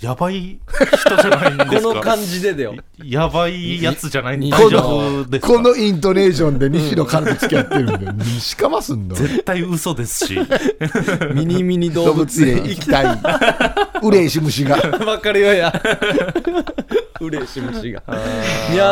[0.00, 1.80] やばい人じゃないんですか？
[1.88, 2.74] この感じでだよ。
[3.02, 5.54] やばいやつじゃないい大丈夫ですか？
[5.54, 10.38] このイントネーションで西野カナと付き合ってるんで 西かますんだ絶対嘘ですし。
[11.34, 13.20] ミニミニ動動物物園行きたい。
[14.02, 14.76] 嬉し虫が。
[15.06, 15.72] わかるよや
[17.20, 18.02] 嬉しい虫が。
[18.72, 18.84] いや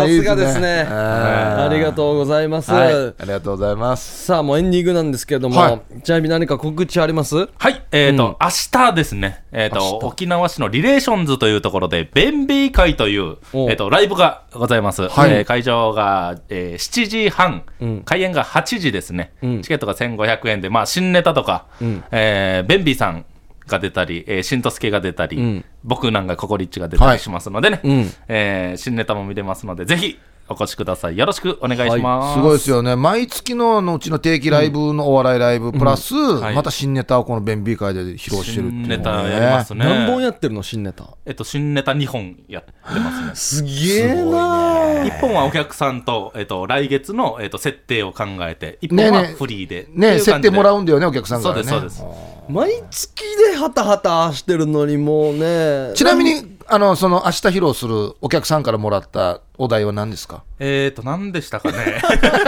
[0.00, 0.82] さすがですね。
[0.82, 2.94] あありがとうございます、はい。
[2.94, 4.24] ありがとうございます。
[4.26, 6.02] さあもうエンディングなんですけども、はい。
[6.02, 7.48] ちなみに何か告知あります？
[7.58, 15.08] はい、えっ、と、うん明日ですね、えっ、と、沖縄市のリレーションズというところで、ベンビー会という、おえっ、と、ライブがございます。
[15.08, 15.30] はい。
[15.32, 18.02] えー会場が、えー7時半、うん。
[18.04, 19.32] 開演が8時ですね。
[19.42, 19.62] うん。
[19.62, 22.02] チケットが1500円で、まあ、新ネタとか、ん。
[22.10, 23.24] えーベンビーさん
[23.66, 25.64] が出たり、えー、しんとすけが出たり、うん。
[25.82, 31.16] 僕なんかココリッチが出たりしますのでね、うんえー新ネタも見れますので、ぜひお越しください。
[31.16, 32.34] よろしくお願いします。
[32.34, 39.84] すごいですよね毎月のあのうちの定期ライブのお笑いライブプラス、はいまた新ネタをこの便秘会で披露してるっていう新ネタやりますね。
[39.84, 41.16] 何本やってるの新ネタ？
[41.24, 43.34] えっと、新ネタ2本やってますね。
[43.34, 49.82] すげえな一本はお客さんと、えっと、来月の、えっと、設定を考えて、一本はフリーで。
[49.82, 52.24] っていね設定う感じでもらうんだよねお客さんからねそうです、そうです。
[52.48, 60.44] 毎月でハタハタしてるのにもうねちなみにあのその明日披露するお客さんからもらったお題は何ですか？
[60.58, 62.00] えっと、何でしたかね。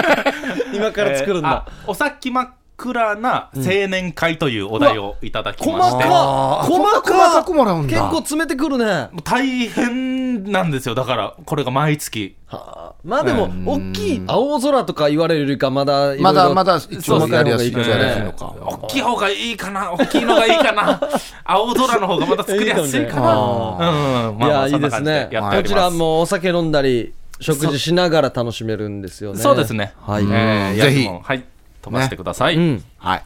[0.72, 7.88] 今から作るんだ、えーあお先真っ暗な青年会というお題をいただきまして、細かあー細か細かくもらうんだ。
[7.88, 9.08] 結構詰めてくるね。
[9.24, 10.94] 大変なんですよ。
[10.94, 12.36] だから、これが毎月。
[13.02, 17.68] まあでも大きい青空とか言われるよりかまだまだまだ一応やりやすい。
[17.68, 18.54] っちゃもねやりやすいのか。
[18.82, 19.92] 大きい方がいいかな。
[19.92, 21.00] 大きいのがいいかな。
[21.44, 25.30] 青空の方がまた作りやすいかなうん、いやいいですね。
[25.32, 29.40] こちらもお酒飲んだり食事しながら楽しめるんですよね。
[29.40, 29.94] そうですね。
[30.02, 31.08] はい、えーぜひ。
[31.08, 31.44] はい。
[31.86, 32.56] 飛ばしてください。
[32.56, 32.84] うん。
[32.98, 33.22] はい。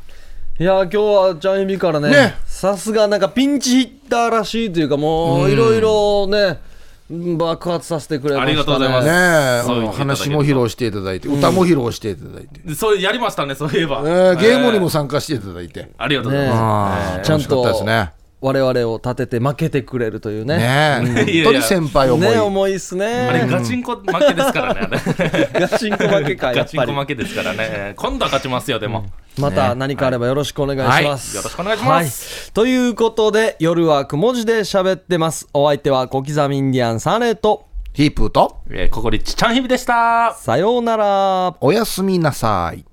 [0.59, 2.35] いや今日はジャンエビからねね。
[2.45, 6.59] さすがなんかピンチヒッターらしいというかもういろいろね
[7.09, 8.53] 爆発させてくれましたね。
[8.53, 9.69] ありがとうございます。
[9.71, 14.03] ね話も披露していただいて歌も披露していただいて、でそれやりましたね、そういえば。
[14.05, 17.27] えーゲームにもえー参加していただいて、ありがとうございねます。
[17.27, 20.57] ちゃん楽しかったとですね我々を立てて負けてくれるというね。
[20.57, 21.45] ねえ。
[21.45, 23.07] 本当に先輩思い、ね重いっすね。
[23.07, 24.99] あれ、ガチンコ負けですからね。
[25.61, 27.93] ガチンコ負けかやガチンコ負けですからね。
[27.97, 29.05] 今度は勝ちますよ、でも。
[29.39, 32.45] また何かあればよろしくお願いします、よろしくお願いします。
[32.47, 32.53] はい。
[32.55, 35.47] ということで夜はくも字で喋ってます。
[35.53, 37.67] お相手は小刻みインディアンサネと。
[37.93, 38.63] ヒープーと。
[38.71, 40.35] えーココリッチちゃんひびでした。
[40.35, 41.57] さようなら。
[41.61, 42.90] おやすみなさい